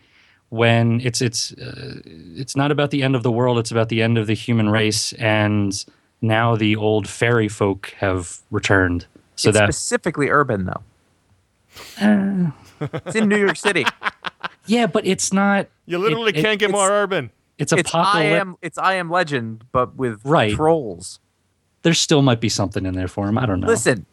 [0.53, 3.59] when it's it's uh, it's not about the end of the world.
[3.59, 5.73] It's about the end of the human race, and
[6.21, 9.07] now the old fairy folk have returned.
[9.35, 10.83] So it's that specifically urban though.
[12.81, 13.87] it's in New York City.
[14.67, 15.69] yeah, but it's not.
[15.87, 17.31] You literally it- can't get more urban.
[17.59, 18.41] It's It's I apocalyptic.
[18.41, 18.57] am.
[18.61, 20.53] It's I am Legend, but with Right.
[20.55, 21.19] trolls.
[21.83, 23.39] There still might be something in there for him.
[23.39, 23.67] I don't know.
[23.69, 24.05] Listen,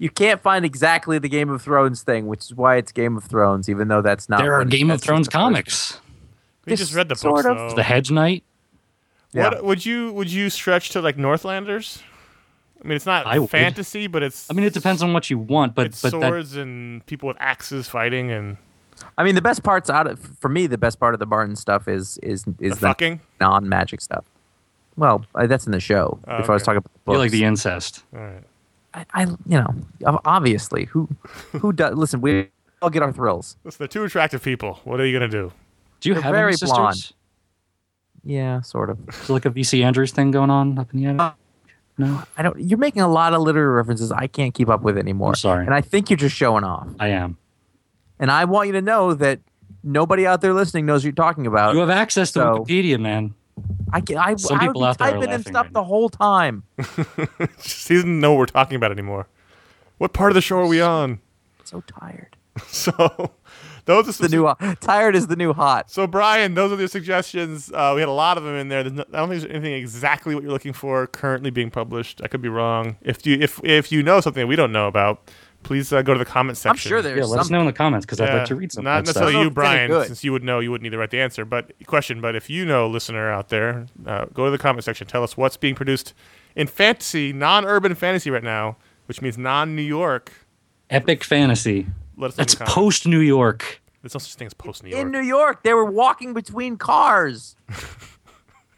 [0.00, 3.24] you can't find exactly the Game of Thrones thing, which is why it's Game of
[3.24, 4.40] Thrones, even though that's not.
[4.40, 6.00] there are Game of Thrones just the first- comics.
[6.64, 7.76] We just This read the sort books, of- though.
[7.76, 8.42] The Hedge Knight.
[9.32, 9.44] Yeah.
[9.50, 12.02] What would you would you stretch to like Northlanders?
[12.82, 13.50] I mean, it's not I would.
[13.50, 14.50] fantasy, but it's.
[14.50, 17.28] I mean, it depends on what you want, but it's but that, swords and people
[17.28, 18.56] with axes fighting and
[19.18, 21.56] I mean, the best parts out of for me, the best part of the Martin
[21.56, 23.20] stuff is is is the the fucking.
[23.40, 24.24] non magic stuff.
[24.96, 26.18] Well, uh, that's in the show.
[26.26, 28.02] Oh, if I was talking about the you like the incest.
[28.14, 28.42] All right.
[28.94, 29.74] I, I, you know,
[30.24, 31.08] obviously, who
[31.52, 31.94] who does?
[31.96, 32.48] Listen, we
[32.82, 33.56] all get our thrills.
[33.64, 34.80] Listen, they're two attractive people.
[34.84, 35.52] What are you gonna do?
[36.00, 36.70] Do you They're have very any sisters?
[36.76, 37.12] blonde.
[38.24, 38.98] Yeah, sort of.
[39.08, 41.20] Is there like a VC Andrews thing going on up in the attic?
[41.20, 41.32] Uh,
[41.98, 42.58] no, I don't.
[42.60, 45.30] You're making a lot of literary references I can't keep up with anymore.
[45.30, 45.64] I'm sorry.
[45.66, 46.88] and I think you're just showing off.
[46.98, 47.36] I am.
[48.18, 49.40] And I want you to know that
[49.82, 51.74] nobody out there listening knows what you're talking about.
[51.74, 53.34] You have access to so- Wikipedia, man.
[53.92, 54.16] I can.
[54.18, 56.08] I, Some I people would be out there typing in laughing stuff right the whole
[56.08, 56.62] time.
[56.78, 59.26] Just, he doesn't know what we're talking about anymore.
[59.98, 61.20] What part of the show are we on?
[61.64, 62.36] so tired.
[62.66, 63.30] So,
[63.84, 65.90] those are The new uh, tired is the new hot.
[65.90, 67.70] So Brian, those are the suggestions.
[67.72, 68.84] Uh, we had a lot of them in there.
[68.84, 72.20] No, I don't think there's anything exactly what you're looking for currently being published.
[72.22, 72.96] I could be wrong.
[73.02, 75.30] If you if if you know something we don't know about,
[75.62, 76.70] please uh, go to the comment section.
[76.70, 78.54] I'm sure there's Yeah, let us know in the comments because I'd Yeah, like to
[78.54, 78.84] read some.
[78.84, 79.44] Not of that necessarily stuff.
[79.44, 80.98] You, don't know if it's any Brian, since you would know, you wouldn't need to
[80.98, 81.44] write the right answer.
[81.44, 82.20] But question.
[82.20, 85.06] But if you know, listener out there, uh, go to the comment section.
[85.06, 86.14] Tell us what's being produced
[86.56, 90.32] in fantasy, non-urban fantasy right now, which means non-New York.
[90.88, 91.86] Epic fantasy.
[92.16, 92.42] Let us know.
[92.42, 93.80] That's in the post New York.
[94.02, 95.02] There's no such thing as post New York.
[95.02, 97.54] In New York, they were walking between cars.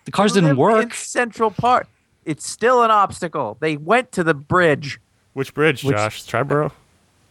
[0.05, 0.83] The cars didn't work.
[0.83, 1.89] in Central Park.
[2.25, 3.57] It's still an obstacle.
[3.61, 5.01] They went to the bridge.
[5.35, 6.25] Which bridge, Which- Josh?
[6.25, 6.73] Triborough.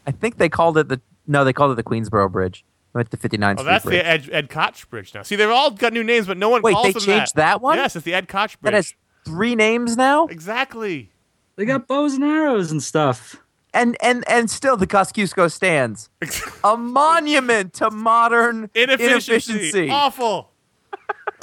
[0.07, 2.65] I think they called it the no, they called it the Queensboro Bridge.
[2.93, 3.93] They went to 59th Oh, Street that's Bridge.
[4.01, 5.21] the Ed, Ed Koch Bridge now.
[5.21, 7.61] See, they've all got new names, but no one Wait, calls they them changed that
[7.61, 7.77] one?
[7.77, 8.71] Yes, it's the Ed Koch Bridge.
[8.71, 8.93] that has
[9.23, 11.11] three names now, exactly.
[11.55, 13.37] They got bows and arrows and stuff.
[13.73, 16.09] and and and still the Kosciuszko stands,
[16.63, 19.31] a monument to modern Inefficiency.
[19.53, 19.89] inefficiency.
[19.89, 20.50] Awful.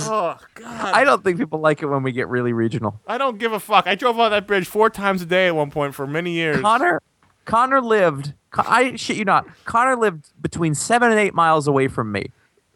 [0.00, 0.94] Oh God.
[0.94, 3.00] I don't think people like it when we get really regional.
[3.06, 3.86] I don't give a fuck.
[3.86, 6.60] I drove on that bridge four times a day at one point for many years.
[6.60, 7.02] Conor,
[7.44, 8.34] Conor lived.
[8.56, 9.46] I shit you not.
[9.64, 12.30] Conor lived between seven and eight miles away from me,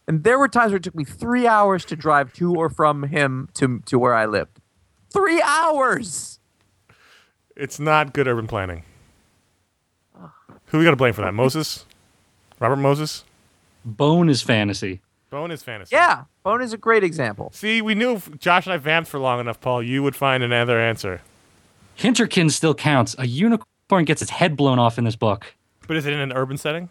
[0.09, 3.05] and there were times where it took me three hours to drive to or from
[3.05, 4.59] him to to where I lived.
[5.11, 6.41] Three hours.
[7.55, 8.83] It's not good urban planning.
[10.67, 11.35] Who we got to blame for that?
[11.35, 11.85] Moses.
[12.59, 13.25] Robert Moses.
[13.85, 15.01] Bone is fantasy.
[15.31, 15.95] Bone is fantasy.
[15.95, 17.51] Yeah, Bone is a great example.
[17.55, 20.43] See, we knew if Josh and I vamped for long enough, Paul, you would find
[20.43, 21.21] another answer.
[21.99, 23.15] Hinterkind still counts.
[23.19, 25.55] A unicorn gets its head blown off in this book.
[25.87, 26.89] But is it in an urban setting?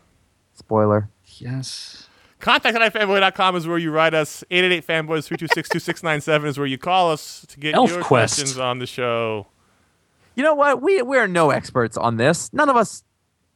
[0.54, 1.10] Spoiler.
[1.38, 2.08] Yes.
[2.40, 4.44] Contact at ifanboy.com is where you write us.
[4.52, 8.36] 888 fanboys 326 2697 is where you call us to get Elf your Quest.
[8.38, 9.48] questions on the show.
[10.36, 10.82] You know what?
[10.82, 12.52] We we are no experts on this.
[12.54, 13.04] None of us.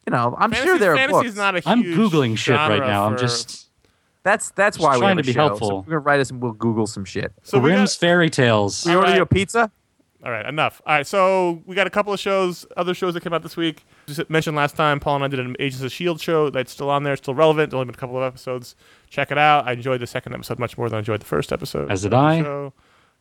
[0.06, 1.28] You know, I'm Fantasy, sure there are fantasy books.
[1.30, 3.06] is not a I'm googling shit right genre now.
[3.08, 3.70] I'm for- just
[4.26, 5.48] that's that's why we're trying have to a be show.
[5.48, 5.68] helpful.
[5.70, 7.32] So we're gonna write us and we'll Google some shit.
[7.44, 8.84] So we Grimm's got, fairy tales.
[8.86, 9.16] We order right.
[9.18, 9.72] you a pizza.
[10.26, 10.82] all right, enough.
[10.86, 13.56] All right, so we got a couple of shows, other shows that came out this
[13.56, 13.86] week.
[14.08, 16.90] Just mentioned last time, Paul and I did an Agents of Shield show that's still
[16.90, 17.70] on there, still relevant.
[17.70, 18.76] There's only been a couple of episodes.
[19.10, 19.68] Check it out.
[19.68, 21.92] I enjoyed the second episode much more than I enjoyed the first episode.
[21.92, 22.42] As did of the I.
[22.42, 22.74] show.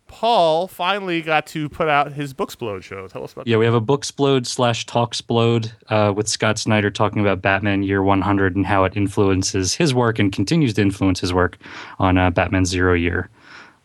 [0.07, 3.09] Paul finally got to put out his Booksplode show.
[3.09, 7.20] Tell us about Yeah, we have a booksplode slash talksplode uh, with Scott Snyder talking
[7.20, 11.32] about Batman Year 100 and how it influences his work and continues to influence his
[11.32, 11.59] work
[11.98, 13.28] on uh, Batman Zero Year.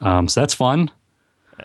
[0.02, 0.92] Um, so that's fun.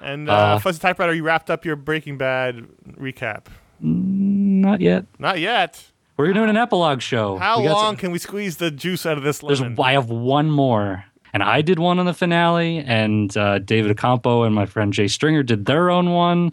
[0.00, 2.66] And uh, Uh, Fuzzy Typewriter, you wrapped up your Breaking Bad
[2.98, 3.46] recap.
[3.80, 5.04] Not yet.
[5.18, 5.90] Not yet.
[6.16, 7.36] We're doing an epilogue show.
[7.38, 9.76] How long some- can we squeeze the juice out of this There's lemon?
[9.80, 11.04] I have one more,
[11.34, 15.08] and I did one on the finale, and uh, David Accampo and my friend Jay
[15.08, 16.52] Stringer did their own one,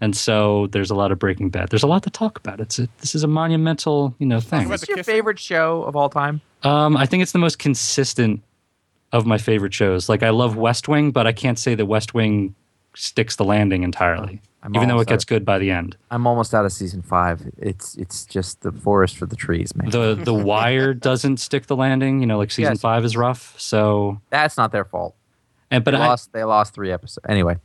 [0.00, 1.70] and so there's a lot of Breaking Bad.
[1.70, 2.60] There's a lot to talk about.
[2.60, 4.68] It's a, this is a monumental, you know, thing.
[4.68, 6.40] What's your favorite show of all time?
[6.64, 8.42] Um, I think it's the most consistent
[9.12, 10.08] of my favorite shows.
[10.08, 12.54] Like I love West Wing, but I can't say that West Wing
[12.94, 15.28] sticks the landing entirely, I'm even though it gets out.
[15.28, 15.96] good by the end.
[16.10, 17.40] I'm almost out of season five.
[17.56, 19.90] It's it's just the forest for the trees, man.
[19.90, 22.20] The The Wire doesn't stick the landing.
[22.20, 22.80] You know, like season Yes.
[22.80, 23.54] five is rough.
[23.58, 25.14] So, That's not their fault.
[25.70, 27.24] and but they I, lost they lost three episodes.
[27.28, 27.56] Anyway.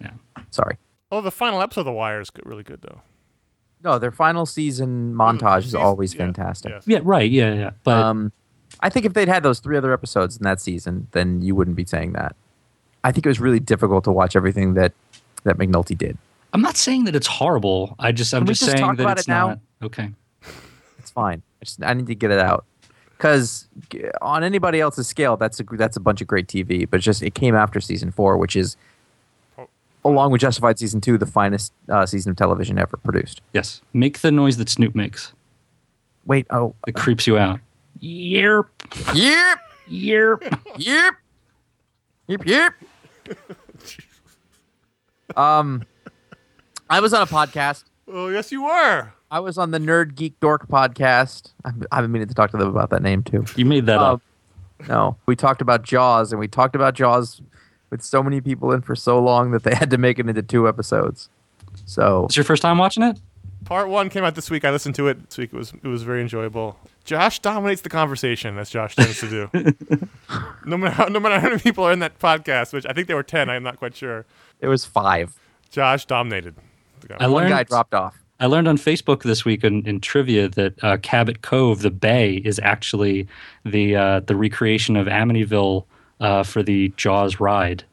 [0.00, 0.10] Yeah.
[0.50, 0.76] Sorry.
[1.10, 3.00] oh, the final episode of The Wire is really good, though.
[3.82, 6.72] No, their final season montage is always yeah, fantastic.
[6.72, 6.82] yes.
[6.86, 7.70] yeah, right, yeah, yeah.
[7.82, 8.32] But Um,
[8.80, 11.76] I think if they'd had those three other episodes in that season, then you wouldn't
[11.76, 12.36] be saying that.
[13.02, 14.92] I think it was really difficult to watch everything that
[15.44, 16.18] that McNulty did.
[16.52, 17.94] I'm not saying that it's horrible.
[17.98, 19.48] I just I'm just just saying that it's it now?
[19.48, 20.10] not okay.
[20.98, 21.42] It's fine.
[21.60, 22.64] I just I need to get it out
[23.16, 23.68] because
[24.22, 26.88] on anybody else's scale, that's a that's a bunch of great TV.
[26.88, 28.76] But just it came after season four, which is
[30.04, 33.42] along with Justified season two, the finest uh, season of television ever produced.
[33.52, 35.32] Yes, make the noise that Snoop makes.
[36.26, 37.60] Wait, oh, It creeps you out.
[38.02, 38.66] Yerp,
[39.14, 39.58] yep,
[39.90, 40.60] yerp.
[40.78, 41.14] yep,
[42.26, 42.72] yep, yep.
[45.36, 45.84] um,
[46.90, 47.84] I was on a podcast.
[48.08, 49.12] Oh, yes, you were.
[49.30, 51.52] I was on the Nerd Geek Dork podcast.
[51.64, 53.44] I've, I've been meaning to talk to them about that name too.
[53.54, 54.22] You made that Um, up.
[54.88, 57.40] No, we talked about Jaws, and we talked about Jaws
[57.90, 60.42] with so many people in for so long that they had to make it into
[60.42, 61.28] two episodes.
[61.86, 63.20] So It's your first time watching it?
[63.66, 64.64] Part one came out this week.
[64.64, 65.50] I listened to it this week.
[65.52, 66.76] It was it was very enjoyable.
[67.04, 69.50] Josh dominates the conversation, as Josh tends to do.
[70.64, 73.06] no matter how, no matter how many people are in that podcast, which I think
[73.06, 73.48] there were ten.
[73.50, 74.24] I'm not quite sure.
[74.60, 75.38] it was five.
[75.70, 76.54] Josh dominated.
[77.08, 78.16] The I One learned guy dropped off.
[78.38, 82.36] I learned on Facebook this week in, in trivia that uh, Cabot Cove, the bay,
[82.36, 83.28] is actually
[83.64, 85.84] the uh, the recreation of Amityville
[86.20, 87.84] uh, for the Jaws ride.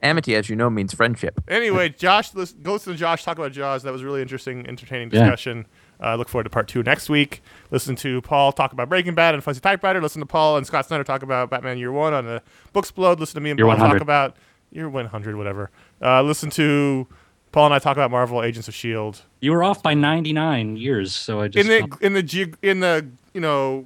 [0.00, 1.40] Amity, as you know, means friendship.
[1.48, 3.82] Anyway, Josh, listen, go listen to Josh talk about Jaws.
[3.82, 5.22] That was a really interesting, entertaining Yeah.
[5.24, 5.66] discussion.
[6.00, 7.42] Uh, look forward to part two next week.
[7.72, 10.00] Listen to Paul talk about Breaking Bad and Fuzzy Typewriter.
[10.00, 13.18] Listen to Paul and Scott Snyder talk about Batman Year One on the Books Booksplode.
[13.18, 14.36] Listen to me and Year Paul talk about
[14.70, 15.70] Year 100, whatever.
[16.02, 17.06] Uh, listen to
[17.52, 19.22] Paul and I talk about Marvel Agents of Shield.
[19.40, 22.80] You were off by 99 years, so I just in the in the ge- in
[22.80, 23.84] the you know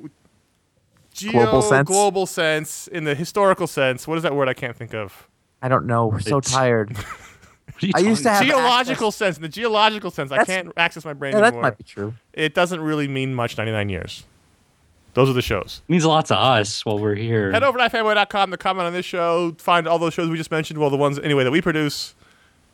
[1.12, 1.86] geo, Global sense?
[1.86, 4.06] global sense, in the historical sense.
[4.08, 5.28] What is that word I can't think of?
[5.62, 6.06] I don't know.
[6.06, 6.96] We're so It's- tired.
[6.96, 9.36] What are you I used to talking- have Geological access- sense.
[9.36, 11.62] In the geological sense, I can't access my brain Yeah, that anymore.
[11.62, 12.14] might be true.
[12.32, 13.56] It doesn't really mean much.
[13.56, 14.24] Ninety nine years.
[15.14, 15.82] Those are the shows.
[15.86, 17.52] It means a lot to us while we're here.
[17.52, 19.54] Head over to ifanboy.com to comment on this show.
[19.58, 20.78] Find all those shows we just mentioned.
[20.78, 22.14] Well, the ones anyway that we produce,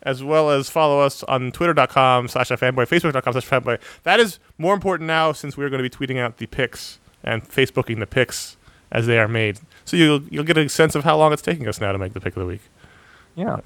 [0.02, 3.80] as well as follow us on twitter.com slash ifanboy, facebook.com slash fanboy.
[4.04, 7.42] That is more important now since we're going to be tweeting out the pics and
[7.48, 8.56] Facebooking the pics
[8.92, 9.58] as they are made.
[9.84, 12.12] So you'll you'll get a sense of how long it's taking us now to make
[12.12, 12.62] the pick of the week.
[13.34, 13.58] Yeah.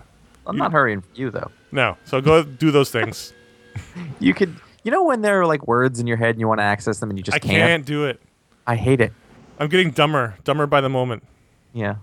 [0.46, 1.50] I'm not hurrying for you though.
[1.70, 3.32] No, so go do those things.
[4.20, 4.54] You could.
[4.84, 6.98] You know when there are like words in your head and you want to access
[6.98, 8.20] them and you just I can't do it.
[8.66, 9.12] I hate it.
[9.58, 11.22] I'm getting dumber, dumber by the moment.
[11.72, 11.96] Yeah.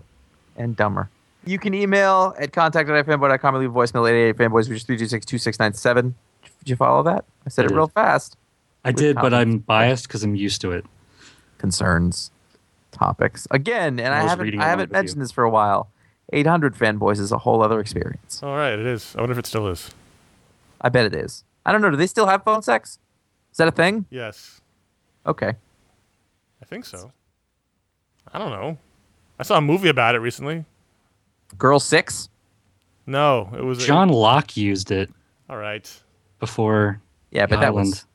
[0.56, 1.10] And dumber.
[1.46, 4.76] You can email at contact at fanboy.com or leave a voicemail at 88 fanboys, which
[4.78, 6.14] is 326 2697.
[6.58, 7.24] Did you follow that?
[7.46, 7.76] I said I it did.
[7.76, 8.36] real fast.
[8.84, 9.32] I did, but.
[9.32, 10.84] I'm biased because I'm used to it.
[11.58, 12.30] Concerns,
[12.92, 13.46] topics.
[13.50, 15.02] Again, and I, was haven't I haven't with you.
[15.02, 15.88] mentioned this for a while.
[16.32, 18.42] 800 fanboys is a whole other experience.
[18.42, 19.14] All right, it is.
[19.16, 19.90] I wonder if it still is.
[20.80, 21.44] I bet it is.
[21.66, 21.90] I don't know.
[21.90, 22.98] Do they still have phone sex?
[23.50, 24.06] Is that a thing?
[24.10, 24.60] Yes.
[25.26, 25.54] Okay.
[26.62, 27.12] I think so.
[28.32, 28.78] I don't know.
[29.38, 30.64] I saw a movie about it recently.
[31.58, 32.28] Girl Six.
[33.06, 35.10] No, it was a- John Locke used it
[35.48, 35.90] all right.
[36.38, 37.00] before
[37.30, 37.88] Yeah, but the that Island.
[37.88, 38.06] was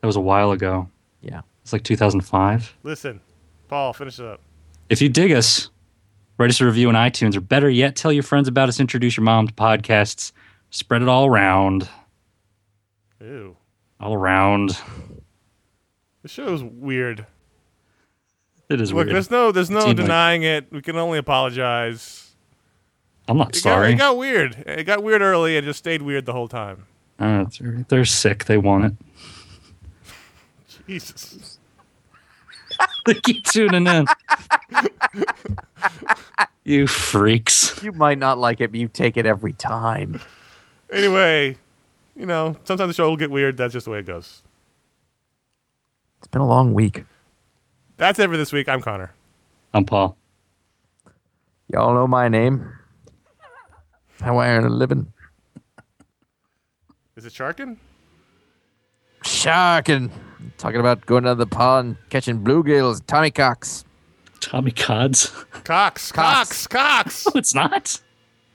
[0.00, 0.88] That was a while ago.
[1.20, 1.42] yeah.
[1.62, 2.76] It's like 2005.
[2.82, 3.20] Listen,
[3.68, 4.40] Paul, finish it up.
[4.88, 5.68] If you dig us,
[6.38, 8.80] write us a review on iTunes, or better yet, tell your friends about us.
[8.80, 10.32] Introduce your mom to podcasts.
[10.70, 11.88] Spread it all around,
[13.20, 13.56] Ew.
[14.00, 14.78] all around.
[16.22, 17.26] The show is weird.
[18.68, 19.14] It is Look, weird.
[19.16, 20.66] there's no, there's no Seemed like- denying it.
[20.70, 22.24] We can only apologize.
[23.28, 23.92] I'm not It got, sorry.
[23.92, 24.54] it got weird.
[24.66, 25.56] It got weird early.
[25.56, 26.84] It just stayed weird the whole time.
[27.18, 28.44] Uh, they're, they're sick.
[28.46, 28.92] They want it.
[30.86, 31.54] Jesus.
[33.06, 34.06] They keep tuning in.
[36.64, 37.82] you freaks.
[37.82, 40.20] You might not like it, but you take it every time.
[40.92, 41.56] Anyway,
[42.14, 43.56] you know, sometimes the show will get weird.
[43.56, 44.42] That's just the way it goes.
[46.18, 47.04] It's been a long week.
[47.96, 48.68] That's it for this week.
[48.68, 49.12] I'm Conor.
[49.74, 50.16] I'm Paul.
[51.68, 52.72] Y'all know my name.
[54.20, 55.12] How I earn a living.
[57.16, 57.76] Is it Sharkin?
[59.24, 60.10] Sharking.
[60.56, 63.84] Talking about going down the pond, catching bluegills, Tommy Cox.
[64.40, 65.26] Tommy Cods.
[65.64, 66.12] Cox.
[66.12, 66.66] Cox.
[66.66, 67.26] Cox.
[67.26, 68.00] No, it's not.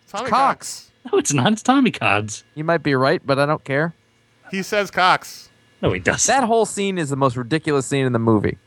[0.07, 0.91] Tommy Cox.
[1.11, 1.51] No, it's not.
[1.51, 2.43] It's Tommy Cods.
[2.55, 3.93] You might be right, but I don't care.
[4.51, 5.49] He says Cox.
[5.83, 6.33] No, he doesn't.
[6.33, 8.57] That whole scene is the most ridiculous scene in the movie.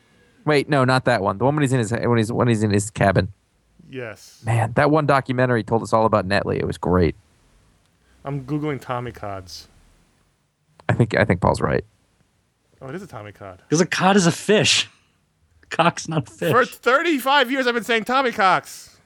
[0.45, 1.39] Wait, no, not that one.
[1.39, 3.33] The one when he's in his when he's when he's in his cabin.
[3.91, 4.43] Yes.
[4.45, 6.59] Man, that one documentary told us all about Netley.
[6.59, 7.17] It was great.
[8.25, 9.69] I'm googling Tommy Cods.
[10.91, 11.85] I think I think Paul's right.
[12.83, 13.63] Oh, it is a Tommy Cod.
[13.67, 14.89] Because a cod is a fish.
[15.71, 16.53] Cock's not a fish.
[16.53, 18.99] For 35 years, I've been saying Tommy Cox.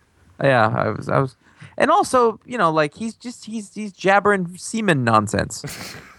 [0.43, 1.37] Yeah, I was I was,
[1.79, 5.95] and also you know like he's just he's he's jabbering semen nonsense.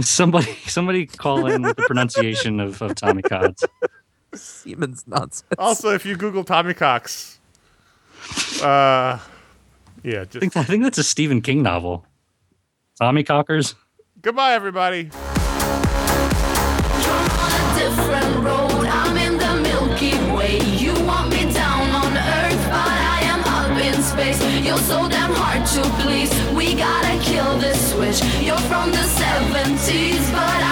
[0.00, 3.64] Somebody, somebody call in with the pronunciation of, of Tommy Cox.
[4.34, 5.44] Semen's nonsense.
[5.58, 7.40] Also, if you Google Tommy Cox,
[8.62, 9.18] uh,
[10.04, 12.04] yeah, I think, I think that's a Stephen King novel.
[12.98, 13.74] Tommy Cockers.
[14.22, 15.10] goodbye, everybody.
[17.78, 18.86] different road.
[18.86, 20.58] I'm in the Milky Way.
[20.76, 24.40] You want me down on Earth, but I am up in space.
[24.66, 26.32] You're so damn hard to please.
[26.54, 28.22] We gotta kill this switch.
[28.42, 30.67] You're from the 70s, but